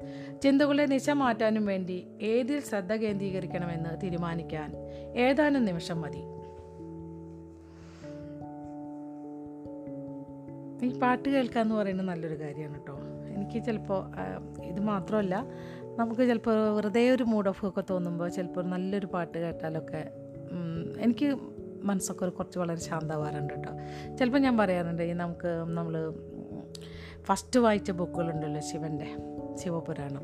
[0.44, 4.76] ചിന്തകളുടെ നിശ മാറ്റാനും വേണ്ടി ഏതിൽ ശ്രദ്ധ കേന്ദ്രീകരിക്കണമെന്ന് തീരുമാനിക്കാൻ
[5.18, 6.35] ഏതാനും നിമിഷം മതി.
[10.84, 13.00] ഈ പാട്ട് കേൾക്കുക എന്ന് പറയുന്നത് നല്ലൊരു കാര്യമാണ് കേട്ടോ.
[13.28, 14.00] എനിക്ക് ചിലപ്പോൾ
[14.64, 15.46] ഇത് മാത്രമല്ല
[16.00, 20.12] നമുക്ക് ചിലപ്പോൾ വെറുതെ ഒരു മൂഡ് ഓഫ് ഒക്കെ തോന്നുമ്പോൾ ചിലപ്പോൾ നല്ലൊരു പാട്ട് കേട്ടാലൊക്കെ
[21.00, 21.38] എനിക്ക്
[21.84, 23.72] മനസ്സൊക്കെ ഒരു കുറച്ച് വളരെ ശാന്തമാവാറുണ്ട് കേട്ടോ.
[24.16, 26.14] ചിലപ്പോൾ ഞാൻ പറയാറുണ്ട് നമുക്ക് നമ്മൾ
[27.24, 29.18] ഫസ്റ്റ് വായിച്ച ബുക്കുകളുണ്ടല്ലോ ശിവന്റെ
[29.64, 30.24] ശിവപുരാണം.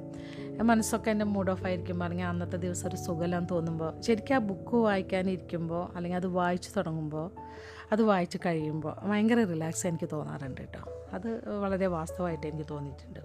[0.61, 5.89] മനസ്സൊക്കെ എന്റെ മൂഡ് ഓഫ് ആയിരിക്കുമ്പോൾ അല്ലെങ്കിൽ അന്നത്തെ ദിവസം ഒരു സുഖമെല്ലാം തോന്നുമ്പോൾ ശരിക്കും ആ ബുക്ക് വായിക്കാനിരിക്കുമ്പോൾ
[5.95, 7.31] അല്ലെങ്കിൽ അത് വായിച്ചു തുടങ്ങുമ്പോൾ
[7.91, 11.09] അത് വായിച്ച് കഴിയുമ്പോൾ ഭയങ്കര റിലാക്സ് എനിക്ക് തോന്നാറുണ്ട് കേട്ടോ.
[11.13, 13.19] അത് വളരെ വാസ്തവമായിട്ട് എനിക്ക് തോന്നിയിട്ടുണ്ട്.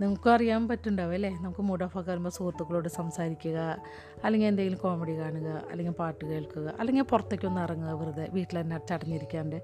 [0.00, 1.30] നിങ്ങൾക്കും അറിയാൻ പറ്റുണ്ടാവും അല്ലേ?
[1.30, 3.76] നമുക്ക് മൂഡ് ഓഫ് ഒക്കെ വരുമ്പോൾ സുഹൃത്തുക്കളോട് സംസാരിക്കുക
[4.24, 9.62] അല്ലെങ്കിൽ എന്തെങ്കിലും കോമഡി കാണുക അല്ലെങ്കിൽ പാട്ട് കേൾക്കുക അല്ലെങ്കിൽ പുറത്തേക്കൊന്ന് ഇറങ്ങുക വെറുതെ വീട്ടിൽ തന്നെ ചടഞ്ഞിരിക്കാണ്ട്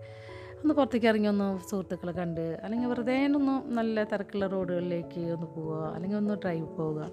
[0.63, 6.17] ഒന്ന് പുറത്തേക്ക് ഇറങ്ങി ഒന്ന് സുഹൃത്തുക്കളെ കണ്ട് അല്ലെങ്കിൽ വെറുതെ ഒന്ന് നല്ല തിരക്കുള്ള റോഡുകളിലേക്ക് ഒന്ന് പോവുക അല്ലെങ്കിൽ
[6.17, 7.11] ഒന്ന് ഡ്രൈവ് പോവുക.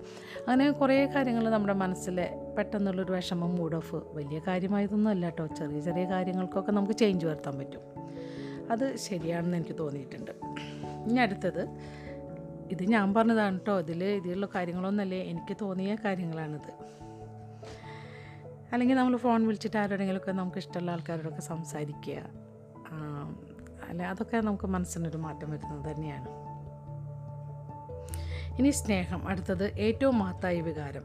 [0.48, 6.06] അങ്ങനെ കുറേ കാര്യങ്ങൾ നമ്മുടെ മനസ്സിലെ പെട്ടെന്നുള്ളൊരു വിഷമം മൂഡ് ഓഫ് വലിയ കാര്യമായതൊന്നും അല്ല കേട്ടോ ചെറിയ ചെറിയ
[6.06, 7.82] കാര്യങ്ങൾക്കൊക്കെ നമുക്ക് ചേഞ്ച് വരുത്താൻ പറ്റും.
[8.72, 10.32] അത് ശരിയാണെന്ന് എനിക്ക് തോന്നിയിട്ടുണ്ട്.
[11.08, 11.70] ഇനി അടുത്തത്
[12.72, 16.72] ഇത് ഞാൻ പറഞ്ഞതാണ് കേട്ടോ ഇതിൽ ഇതിലുള്ള കാര്യങ്ങളൊന്നല്ലേ എനിക്ക് തോന്നിയ കാര്യങ്ങളാണിത്.
[18.74, 22.45] അല്ലെങ്കിൽ നമ്മൾ ഫോൺ വിളിച്ചിട്ട് ആരോടെങ്കിലുമൊക്കെ നമുക്ക് ഇഷ്ടമുള്ള ആൾക്കാരോടൊക്കെ സംസാരിക്കുക.
[23.90, 26.46] അല്ല അതൊക്കെ നമുക്ക് മനസ്സിനൊരു മാറ്റം വരുന്നത് തന്നെയാണ്.
[28.60, 31.04] ഇനി സ്നേഹം അടുത്തത് ഏറ്റവും മഹത്തായ വികാരം.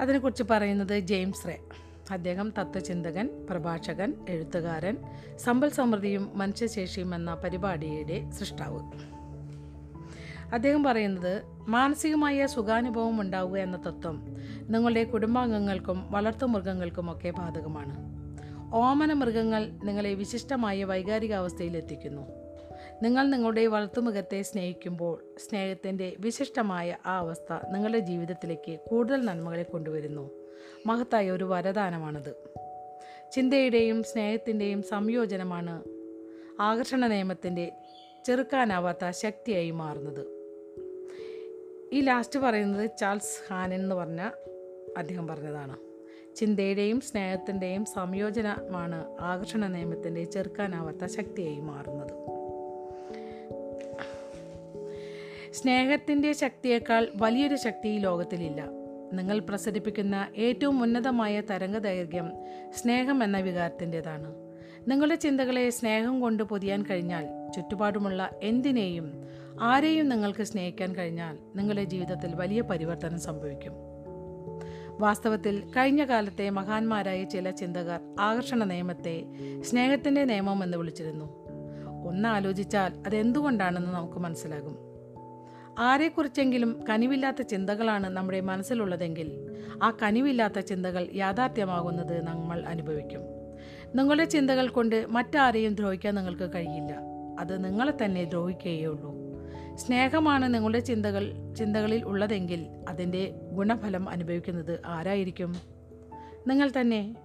[0.00, 1.60] അതിനെക്കുറിച്ച് പറയുന്നത് ജെയിംസ് റേ.
[2.10, 4.96] അദ്ദേഹം തത്വചിന്തകൻ പ്രഭാഷകൻ എഴുത്തുകാരൻ
[5.36, 8.80] സമ്പൽ സമൃദ്ധിയും മനുഷ്യശേഷിയും എന്ന പരിപാടിയുടെ സൃഷ്ടാവ്.
[10.54, 18.11] അദ്ദേഹം പറയുന്നത് മാനസികമായ സുഖാനുഭവം ഉണ്ടാവുക എന്ന തത്വം നിങ്ങളുടെ കുടുംബാംഗങ്ങൾക്കും വളർത്തുമൃഗങ്ങൾക്കുമൊക്കെ ബാധകമാണ്.
[18.74, 22.26] ഓമന മൃഗങ്ങൾ നിങ്ങളെ വിശിഷ്ടമായ വൈകാരികാവസ്ഥയിൽ എത്തിക്കുന്നു
[23.02, 30.30] നിങ്ങൾ നിങ്ങളുടെ വളർത്തുമൃഗത്തെ സ്നേഹിക്കുമ്പോൾ സ്നേഹത്തിന്റെ വിശിഷ്ടമായ ആ അവസ്ഥ നിങ്ങളുടെ ജീവിതത്തിലേക്ക് കൂടുതൽ നന്മകളെ കൊണ്ടുവരുന്നു.
[30.86, 32.34] മഹത്തായ ഒരു വരദാനമാണത്.
[33.32, 35.82] ചിന്തയുടെയും സ്നേഹത്തിന്റെയും സംയോജനമാണ്
[36.60, 37.72] ആകർഷണ നിയമത്തിന്റെ
[38.24, 40.26] ചെറുക്കാനാവാത്ത ശക്തിയായി മാറുന്നത്.
[41.92, 44.30] ഈ ലാസ്റ്റ് പറയുന്നത് ചാൾസ് ഹാനൻ എന്ന് പറഞ്ഞ
[44.98, 45.91] അദ്ദേഹം പറഞ്ഞതാണ്.
[46.36, 52.22] ചിന്തയുടെയും സ്നേഹത്തിന്റെയും സംയോജനമാണ് ആകർഷണ നിയമത്തിന്റെ ചെറുക്കാനാവാത്ത ശക്തിയായി മാറുന്നത്.
[55.52, 58.68] സ്നേഹത്തിന്റെ ശക്തിയേക്കാൾ വലിയൊരു ശക്തി ഈ ലോകത്തിലില്ല.
[59.12, 62.32] നിങ്ങൾ പ്രസരിപ്പിക്കുന്ന ഏറ്റവും ഉന്നതമായ തരംഗദൈർഘ്യം
[62.76, 64.34] സ്നേഹം എന്ന വികാരത്തിന്റെതാണ്
[64.88, 69.24] നിങ്ങളുടെ ചിന്തകളെ സ്നേഹം കൊണ്ട് പൊതിയാൻ കഴിഞ്ഞാൽ ചുറ്റുപാടുമുള്ള എന്തിനേയും
[69.60, 73.91] ആരെയും നിങ്ങൾക്ക് സ്നേഹിക്കാൻ കഴിഞ്ഞാൽ നിങ്ങളുടെ ജീവിതത്തിൽ വലിയ പരിവർത്തനം സംഭവിക്കും.
[75.00, 79.24] വാസ്തവത്തിൽ കഴിഞ്ഞ കാലത്തെ മഹാന്മാരായ ചില ചിന്തകർ ആകർഷണ നിയമത്തെ
[79.60, 81.24] സ്നേഹത്തിന്റെ നിയമം എന്ന് വിളിച്ചിരുന്നു.
[82.06, 84.78] ഒന്ന് ആലോചിച്ചാൽ അതെന്തുകൊണ്ടാണെന്ന് നമുക്ക് മനസ്സിലാകും.
[85.78, 93.20] ആരെക്കുറിച്ചെങ്കിലും കനിവില്ലാത്ത ചിന്തകളാണ് നമ്മുടെ മനസ്സിലുള്ളതെങ്കിൽ ആ കനിവില്ലാത്ത ചിന്തകൾ യാഥാർത്ഥ്യമാകുന്നത് നമ്മൾ അനുഭവിക്കും.
[93.94, 96.98] നിങ്ങളുടെ ചിന്തകൾ കൊണ്ട് മറ്റാരെയും ദ്രോഹിക്കാൻ നിങ്ങൾക്ക് കഴിയില്ല.
[97.40, 99.21] അത് നിങ്ങളെ തന്നെ ദ്രോഹിക്കുകയുള്ളൂ
[99.76, 105.56] സ്നേഹമാണ് നിങ്ങളുടെ ചിന്തകൾ ചിന്തകളിൽ ഉള്ളതെങ്കിൽ അതിന്റെ ഗുണഫലം അനുഭവിക്കുന്നത് ആരായിരിക്കും?
[106.46, 107.16] നിങ്ങൾ തന്നെ.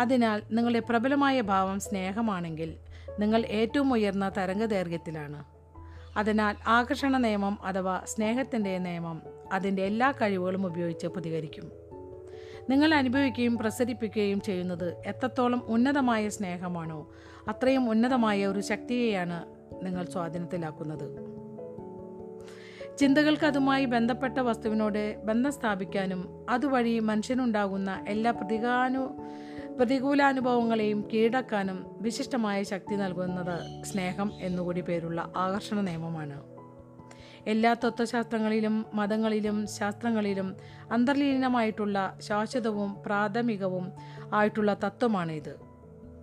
[0.00, 2.74] അതിനാൽ നിങ്ങളുടെ പ്രബലമായ ഭാവം സ്നേഹമാണെങ്കിൽ
[3.18, 5.44] നിങ്ങൾ ഏറ്റവും ഉയർന്ന തരംഗദൈർഘ്യത്തിലാണ്.
[6.16, 11.72] അതിനാൽ ആകർഷണ നിയമം അഥവാ സ്നേഹത്തിന്റെ നിയമം അതിന്റെ എല്ലാ കഴിവുകളും ഉപയോഗിച്ച് പ്രതികരിക്കും.
[12.70, 17.10] നിങ്ങൾ അനുഭവിക്കുകയും പ്രസരിപ്പിക്കുകയും ചെയ്യുന്നത് എത്രത്തോളം ഉന്നതമായ സ്നേഹമാണോ
[17.48, 19.46] അത്രയും ഉന്നതമായ ഒരു ശക്തിയെയാണ്
[19.84, 21.45] നിങ്ങൾ സ്വാധീനത്തിലാക്കുന്നത്.
[22.98, 29.02] ചിന്തകൾക്ക് അതുമായി ബന്ധപ്പെട്ട വസ്തുവിനോട് ബന്ധം സ്ഥാപിക്കാനും അതുവഴി മനുഷ്യനുണ്ടാകുന്ന എല്ലാ പ്രതികാനു
[29.76, 36.42] പ്രതികൂലാനുഭവങ്ങളെയും കീഴടക്കാനും വിശിഷ്ടമായ ശക്തി നൽകുന്നത് സ്നേഹം എന്നുകൂടി പേരുള്ള ആകർഷണ നിയമമാണ്.
[37.46, 40.56] എല്ലാ തത്വശാസ്ത്രങ്ങളിലും മതങ്ങളിലും ശാസ്ത്രങ്ങളിലും
[40.92, 43.92] അന്തർലീനമായിട്ടുള്ള ശാശ്വതവും പ്രാഥമികവും
[44.34, 45.56] ആയിട്ടുള്ള തത്വമാണ് ഇത്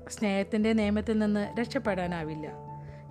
[0.09, 2.47] സ്നേഹത്തിന്റെ നിയമത്തിൽ നിന്ന് രക്ഷപ്പെടാനാവില്ല.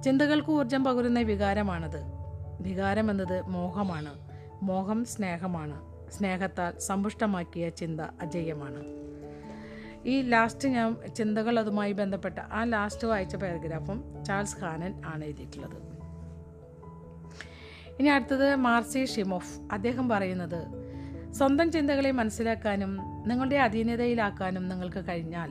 [0.03, 2.22] ചിന്തകൾക്ക് ഊർജം പകരുന്ന വികാരമാണത്.
[2.61, 4.15] വികാരം എന്നത് മോഹമാണ്.
[4.63, 5.93] മോഹം സ്നേഹമാണ്.
[6.11, 9.03] സ്നേഹത്താൽ സമ്പുഷ്ടമാക്കിയ ചിന്ത അജയ്യമാണ്
[10.07, 15.79] ഈ ലാസ്റ്റ് ഞാൻ ചിന്തകൾ അതുമായി ബന്ധപ്പെട്ട ആ ലാസ്റ്റ് വായിച്ച പാരഗ്രാഫും ചാൾസ് ഖാനൻ ആണ് എഴുതിയിട്ടുള്ളത്.
[18.01, 19.61] ഇനി അടുത്തത് മാർസി ഷിമോഫ്.
[19.73, 20.61] അദ്ദേഹം പറയുന്നത്
[21.33, 22.99] സ്വന്തം ചിന്തകളെ മനസ്സിലാക്കാനും
[23.29, 25.51] നിങ്ങളുടെ അധീനതയിലാക്കാനും നിങ്ങൾക്ക് കഴിഞ്ഞാൽ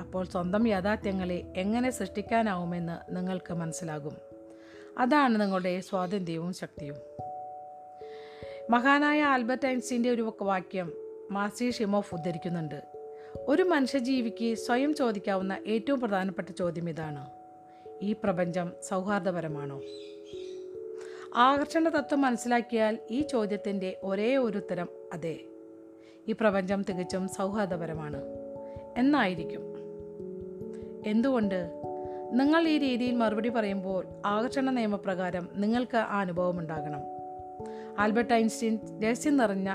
[0.00, 4.16] അപ്പോൾ സ്വന്തം യാഥാർത്ഥ്യങ്ങളെ എങ്ങനെ സൃഷ്ടിക്കാനാവുമെന്ന് നിങ്ങൾക്ക് മനസ്സിലാകും.
[4.98, 6.96] അതാണ് നിങ്ങളുടെ സ്വാതന്ത്ര്യവും ശക്തിയും.
[8.70, 10.92] മഹാനായ ആൽബർട്ട് ഐൻസ്റ്റീന്റെ ഒരു വാക്യം
[11.30, 12.82] മാസി ഷിമോഫ് ഉദ്ധരിക്കുന്നുണ്ട്.
[13.36, 17.30] ഒരു മനുഷ്യജീവിക്ക് സ്വയം ചോദിക്കാവുന്ന ഏറ്റവും പ്രധാനപ്പെട്ട ചോദ്യം ഇതാണ്.
[18.02, 19.80] ഈ പ്രപഞ്ചം സൗഹാർദ്ദപരമാണോ?
[21.34, 25.40] ആകർഷണ തത്വം മനസ്സിലാക്കിയാൽ ഈ ചോദ്യത്തിന്റെ ഒരേ ഒരു ഉത്തരം അതെ.
[26.28, 28.22] ഈ പ്രപഞ്ചം തികച്ചും സൗഹാർദ്ദപരമാണ്.
[28.96, 29.62] എന്നായിരിക്കും.
[31.06, 31.70] എന്തുകൊണ്ട്?
[32.32, 37.00] നിങ്ങൾ ഈ രീതിയിൽ മറുപടി പറയുമ്പോൾ ആകർഷണ നിയമപ്രകാരം നിങ്ങൾക്ക് ആ അനുഭവം ഉണ്ടാകണം.
[37.98, 39.74] ആൽബർട്ട് ഐൻസ്റ്റീൻ രഹസ്യം നിറഞ്ഞ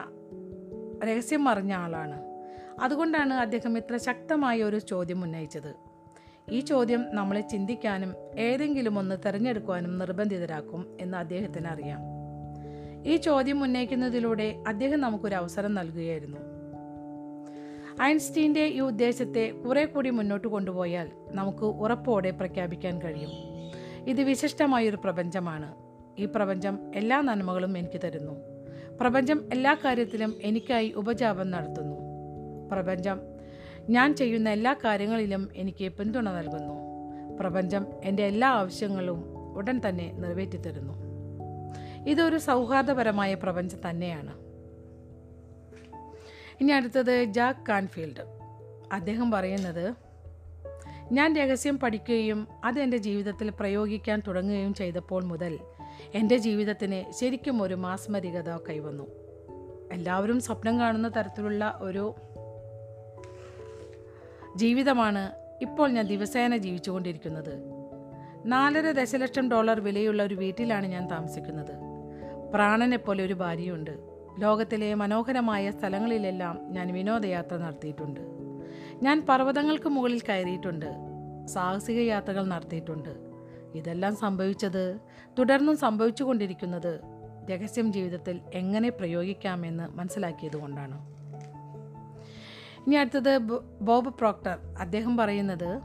[1.03, 2.21] രഹസ്യം മറിഞ്ഞ ആളാണ്.
[2.81, 5.75] അതുകൊണ്ടാണ് അദ്ദേഹം ഇത്ര ശക്തമായ ഒരു ചോദ്യം ഉന്നയിച്ചത്.
[6.51, 11.99] ഈ ചോദ്യം നമ്മളെ ചിന്തിക്കാനും ഏതെങ്കിലും ഒന്ന് തിരഞ്ഞെടുക്കുവാനും നിർബന്ധിതരാക്കും എന്ന് അദ്ദേഹത്തിന് അറിയാം.
[13.05, 16.48] ഈ ചോദ്യം ഉന്നയിക്കുന്നതിലൂടെ അദ്ദേഹം നമുക്കൊരു അവസരം നൽകുകയായിരുന്നു.
[18.01, 23.29] ഐൻസ്റ്റീന്റെ ഈ ഉദ്ദേശത്തെ കുറെ കൂടി മുന്നോട്ട് കൊണ്ടുപോയാൽ നമുക്ക് ഉറപ്പോടെ പ്രഖ്യാപിക്കാൻ കഴിയും.
[24.09, 25.75] ഇത് വിശിഷ്ടമായൊരു പ്രപഞ്ചമാണ്.
[26.21, 28.31] ഈ പ്രപഞ്ചം എല്ലാ നന്മകളും എനിക്ക് തരുന്നു.
[29.01, 31.95] പ്രപഞ്ചം എല്ലാ കാര്യത്തിലും എനിക്കായി ഉപജാപം നടത്തുന്നു.
[32.71, 33.19] പ്രപഞ്ചം
[33.89, 36.73] ഞാൻ ചെയ്യുന്ന എല്ലാ കാര്യങ്ങളിലും എനിക്ക് പിന്തുണ നൽകുന്നു.
[37.39, 40.93] പ്രപഞ്ചം എന്റെ എല്ലാ ആവശ്യങ്ങളും ഉടൻ തന്നെ നിറവേറ്റിത്തരുന്നു.
[42.07, 44.48] ഇതൊരു സൗഹാർദ്ദപരമായ പ്രപഞ്ചം തന്നെയാണ്.
[46.61, 48.39] ഇനി അടുത്തത് ജാക്ക് കാൻഫീൽഡ്.
[48.93, 49.95] അദ്ദേഹം പറയുന്നത്
[51.11, 55.59] ഞാൻ രഹസ്യം പഠിക്കുകയും അത് എന്റെ ജീവിതത്തിൽ പ്രയോഗിക്കാൻ തുടങ്ങുകയും ചെയ്തപ്പോൾ മുതൽ
[56.13, 59.07] എന്റെ ജീവിതത്തിന് ശരിക്കും ഒരു മാസ്മരികത കൈവന്നു.
[59.91, 62.15] എല്ലാവരും സ്വപ്നം കാണുന്ന തരത്തിലുള്ള ഒരു
[64.55, 65.31] ജീവിതമാണ്
[65.61, 67.63] ഇപ്പോൾ ഞാൻ ദിവസേന ജീവിച്ചുകൊണ്ടിരിക്കുന്നത്.
[68.45, 71.75] നാലര ദശലക്ഷം ഡോളർ വിലയുള്ള ഒരു വീട്ടിലാണ് ഞാൻ താമസിക്കുന്നത്.
[72.53, 74.08] പ്രാണനെപ്പോലെ ഒരു ഭാര്യയുണ്ട്.
[74.39, 78.19] ലോകത്തിലെ മനോഹരമായ സ്ഥലങ്ങളിലെല്ലാം ഞാൻ വിനോദയാത്ര നടത്തിയിട്ടുണ്ട്.
[79.03, 80.85] ഞാൻ പർവതങ്ങൾക്ക് മുകളിൽ കയറിയിട്ടുണ്ട്.
[81.45, 83.09] സാഹസിക യാത്രകൾ നടത്തിയിട്ടുണ്ട്.
[83.75, 84.99] ഇതെല്ലാം സംഭവിച്ചത്
[85.39, 86.99] തുടർന്നും സംഭവിച്ചുകൊണ്ടിരിക്കുന്നത്
[87.51, 91.07] രഹസ്യം ജീവിതത്തിൽ എങ്ങനെ പ്രയോഗിക്കാമെന്ന് മനസ്സിലാക്കിയതുകൊണ്ടാണ്.
[92.87, 93.37] ഇനി അടുത്തത്
[93.81, 94.57] ബോബ് പ്രോക്ടർ.
[94.79, 95.81] അദ്ദേഹം പറയുന്നത്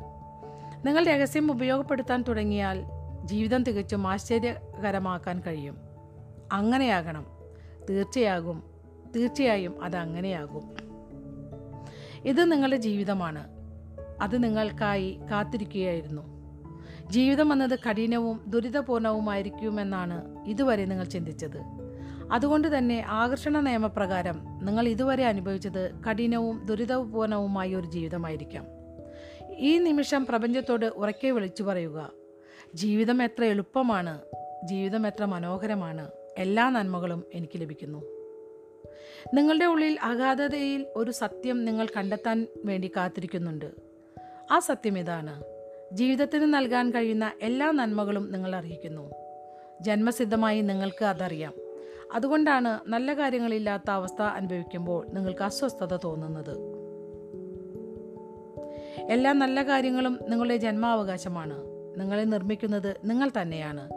[0.86, 2.84] നിങ്ങൾ രഹസ്യം ഉപയോഗപ്പെടുത്താൻ തുടങ്ങിയാൽ
[3.24, 5.76] ജീവിതം തികച്ചും ആശ്ചര്യകരമാക്കാൻ കഴിയും.
[6.52, 7.33] അങ്ങനെയാകണം.
[7.90, 8.62] തീർച്ചയാകും.
[9.16, 10.76] തീർച്ചയായും അതങ്ങനെയാകും
[12.24, 13.46] ഇത് നിങ്ങളുടെ ജീവിതമാണ്.
[14.22, 16.34] അത് നിങ്ങൾക്കായി കാത്തിരിക്കുകയായിരുന്നു.
[17.10, 21.60] ജീവിതം എന്നത് കഠിനവും ദുരിതപൂർണവുമായിരിക്കുമെന്നാണ് ഇതുവരെ നിങ്ങൾ ചിന്തിച്ചത്.
[22.32, 28.64] അതുകൊണ്ട് തന്നെ ആകർഷണ നിയമപ്രകാരം നിങ്ങൾ ഇതുവരെ അനുഭവിച്ചത് കഠിനവും ദുരിതപൂർണവുമായ ഒരു ജീവിതമായിരിക്കാം.
[29.58, 32.10] ഈ നിമിഷം പ്രപഞ്ചത്തോട് ഉറക്കെ വിളിച്ചു പറയുക
[32.74, 34.20] ജീവിതം എത്ര എളുപ്പമാണ്.
[34.64, 36.10] ജീവിതം എത്ര മനോഹരമാണ്.
[36.38, 38.02] എല്ലാ നന്മകളും എനിക്ക് ലഭിക്കുന്നു.
[39.34, 43.70] നിങ്ങളുടെ ഉള്ളിൽ അഗാധതയിൽ ഒരു സത്യം നിങ്ങൾ കണ്ടെത്താൻ വേണ്ടി കാത്തിരിക്കുന്നുണ്ട്.
[44.50, 45.42] ആ സത്യം ഇതാണ്.
[45.92, 49.10] ജീവിതത്തിന് നൽകാൻ കഴിയുന്ന എല്ലാ നന്മകളും നിങ്ങൾ അറിയിക്കുന്നു.
[49.80, 51.54] ജന്മസിദ്ധമായി നിങ്ങൾക്ക് അതറിയാം.
[52.14, 56.84] അതുകൊണ്ടാണ് നല്ല കാര്യങ്ങളില്ലാത്ത അവസ്ഥ അനുഭവിക്കുമ്പോൾ നിങ്ങൾക്ക് അസ്വസ്ഥത തോന്നുന്നത്.
[59.12, 61.73] എല്ലാ നല്ല കാര്യങ്ങളും നിങ്ങളുടെ ജന്മാവകാശമാണ്.
[61.98, 63.90] നിങ്ങളെ നിർമ്മിക്കുന്നത് നിങ്ങൾ തന്നെയാണ്.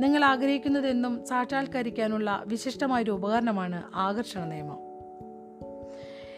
[0.00, 4.78] നിങ്ങൾ ആഗ്രഹിക്കുന്നതെന്നും സാക്ഷാത്കരിക്കാനുള്ള വിശിഷ്ടമായൊരു ഉപകരണമാണ് ആകർഷണ നിയമം.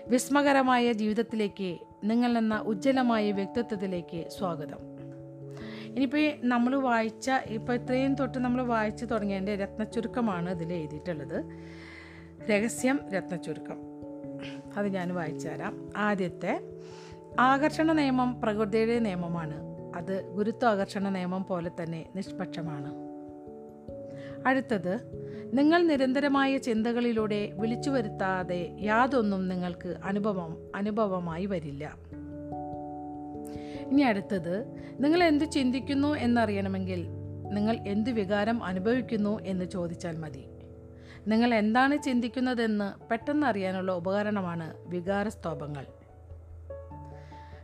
[0.09, 4.79] വിസ്മകരമായ ജീവിതത്തിലേക്ക് നിങ്ങൾ എന്ന ഉജ്ജ്വലമായ വ്യക്തിത്വത്തിലേക്ക് സ്വാഗതം.
[5.85, 11.45] ഇനിയിപ്പോൾ നമ്മൾ വായിച്ച ഇപ്പോൾ ഇത്രയും തൊട്ട് നമ്മൾ വായിച്ചു തുടങ്ങിയതിന്റെ രത്നച്ചുരുക്കമാണ് ഇതിൽ എഴുതിയിട്ടുള്ളത്.
[12.51, 13.77] രഹസ്യം രത്നച്ചുരുക്കം.
[14.77, 15.91] അത് ഞാൻ വായിച്ചു തരാം.
[15.97, 16.61] ആദ്യത്തെ
[17.39, 19.70] ആകർഷണ നിയമം പ്രകൃതിയുടെ നിയമമാണ്.
[19.95, 23.11] അത് ഗുരുത്വാകർഷണ നിയമം പോലെ തന്നെ നിഷ്പക്ഷമാണ്.
[24.47, 25.01] അടുത്തത്
[25.53, 31.97] നിങ്ങൾ നിരന്തരമായ ചിന്തകളിലൂടെ വിളിച്ചു വരുത്താതെ യാതൊന്നും നിങ്ങൾക്ക് അനുഭവം അനുഭവമായി വരില്ല.
[33.91, 37.07] ഇനി അടുത്തത് നിങ്ങൾ എന്ത് ചിന്തിക്കുന്നു എന്നറിയണമെങ്കിൽ
[37.51, 40.45] നിങ്ങൾ എന്ത് വികാരം അനുഭവിക്കുന്നു എന്ന് ചോദിച്ചാൽ മതി.
[41.27, 45.87] നിങ്ങൾ എന്താണ് ചിന്തിക്കുന്നതെന്ന് പെട്ടെന്ന് അറിയാനുള്ള ഉപകരണമാണ് വികാരസ്തോഭങ്ങൾ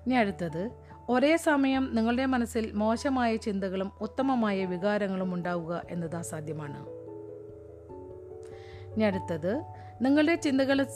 [0.07, 6.87] ഇനി അടുത്തത് ഒരേ സമയം നിങ്ങളുടെ മനസ്സിൽ മോശമായ ചിന്തകളും ഉത്തമമായ വികാരങ്ങളും ഉണ്ടാവുക എന്നത് അസാധ്യമാണ്
[8.95, 9.65] ഇനി അടുത്തത്
[10.03, 10.87] നിങ്ങളുടെ ചിന്തകൾ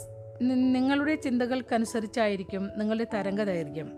[0.42, 3.92] നിങ്ങളുടെ ചിന്തകൾക്കനുസരിച്ചായിരിക്കും നിങ്ങളുടെ തരംഗ ദൈർഘ്യം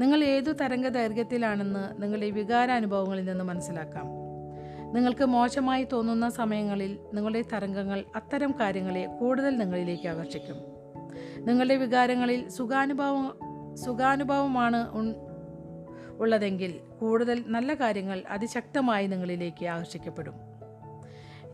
[0.00, 4.06] നിങ്ങൾ ഏതു തരംഗ ദൈർഘ്യത്തിലാണെന്ന് നിങ്ങളുടെ വികാരാനുഭവങ്ങളിൽ നിന്ന് മനസ്സിലാക്കാം.
[4.94, 10.56] നിങ്ങൾക്ക് മോശമായി തോന്നുന്ന സമയങ്ങളിൽ നിങ്ങളുടെ തരംഗങ്ങൾ അത്തരം കാര്യങ്ങളെ കൂടുതൽ നിങ്ങളിലേക്ക് ആകർഷിക്കും.
[11.38, 13.36] നിങ്ങളുടെ വികാരങ്ങളിൽ സുഖാനുഭവം
[13.76, 14.88] സുഖാനുഭവമാണ്
[16.22, 20.34] ഉള്ളതെങ്കിൽ കൂടുതൽ നല്ല കാര്യങ്ങൾ അതിശക്തമായി നിങ്ങളിലേക്ക് ആകർഷിക്കപ്പെടും.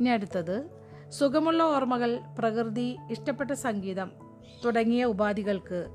[0.00, 0.70] ഇനി അടുത്തത്
[1.08, 4.12] സുഖമുള്ള ഓർമ്മകൾ പ്രകൃതി ഇഷ്ടപ്പെട്ട സംഗീതം
[4.64, 5.86] തുടങ്ങിയ ഉപാധികൾക്ക്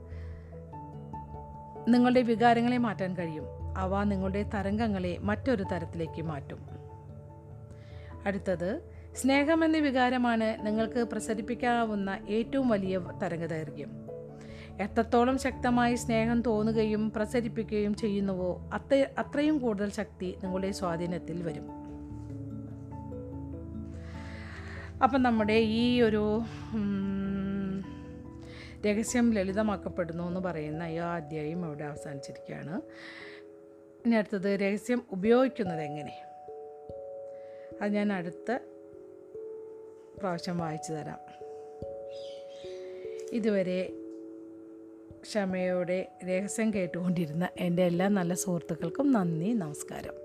[1.88, 3.44] നിങ്ങളുടെ വികാരങ്ങളെ മാറ്റാൻ കഴിയും.
[3.78, 6.68] അവ നിങ്ങളുടെ തരംഗങ്ങളെ മറ്റൊരു തരത്തിലേക്ക് മാറ്റും.
[8.26, 14.03] അടുത്തത് സ്നേഹമെന്ന വികാരമാണ് നിങ്ങൾക്ക് പ്രസരിപ്പിക്കാവുന്ന ഏറ്റവും വലിയ തരംഗദൈർഘ്യം.
[14.82, 21.84] എത്രത്തോളം ശക്തമായി സ്നേഹം തോന്നുകയും പ്രസരിപ്പിക്കുകയും ചെയ്യുന്നുവോ അത്ര അത്രയും കൂടുതൽ ശക്തി നിങ്ങളുടെ സ്വാധീനത്തിൽ വരും.
[25.04, 26.42] അപ്പം നമ്മുടെ ഈ ഒരു
[28.86, 32.82] രഹസ്യം ലളിതമാക്കപ്പെടുന്നു എന്ന് പറയുന്ന ഈ അധ്യായം അവിടെ അവസാനിച്ചിരിക്കുകയാണ്.
[34.06, 36.24] ഇനി അടുത്തത് രഹസ്യം ഉപയോഗിക്കുന്നത് എങ്ങനെ?
[37.82, 38.60] അത് ഞാൻ അടുത്ത
[40.18, 41.20] പ്രാവശ്യം വായിച്ചു തരാം.
[43.32, 44.03] ഇതുവരെ
[45.24, 50.23] ക്ഷമയോടെ രഹസ്യം കേട്ടുകൊണ്ടിരുന്ന എന്റെ എല്ലാ നല്ല സുഹൃത്തുക്കൾക്കും നന്ദി നമസ്കാരം.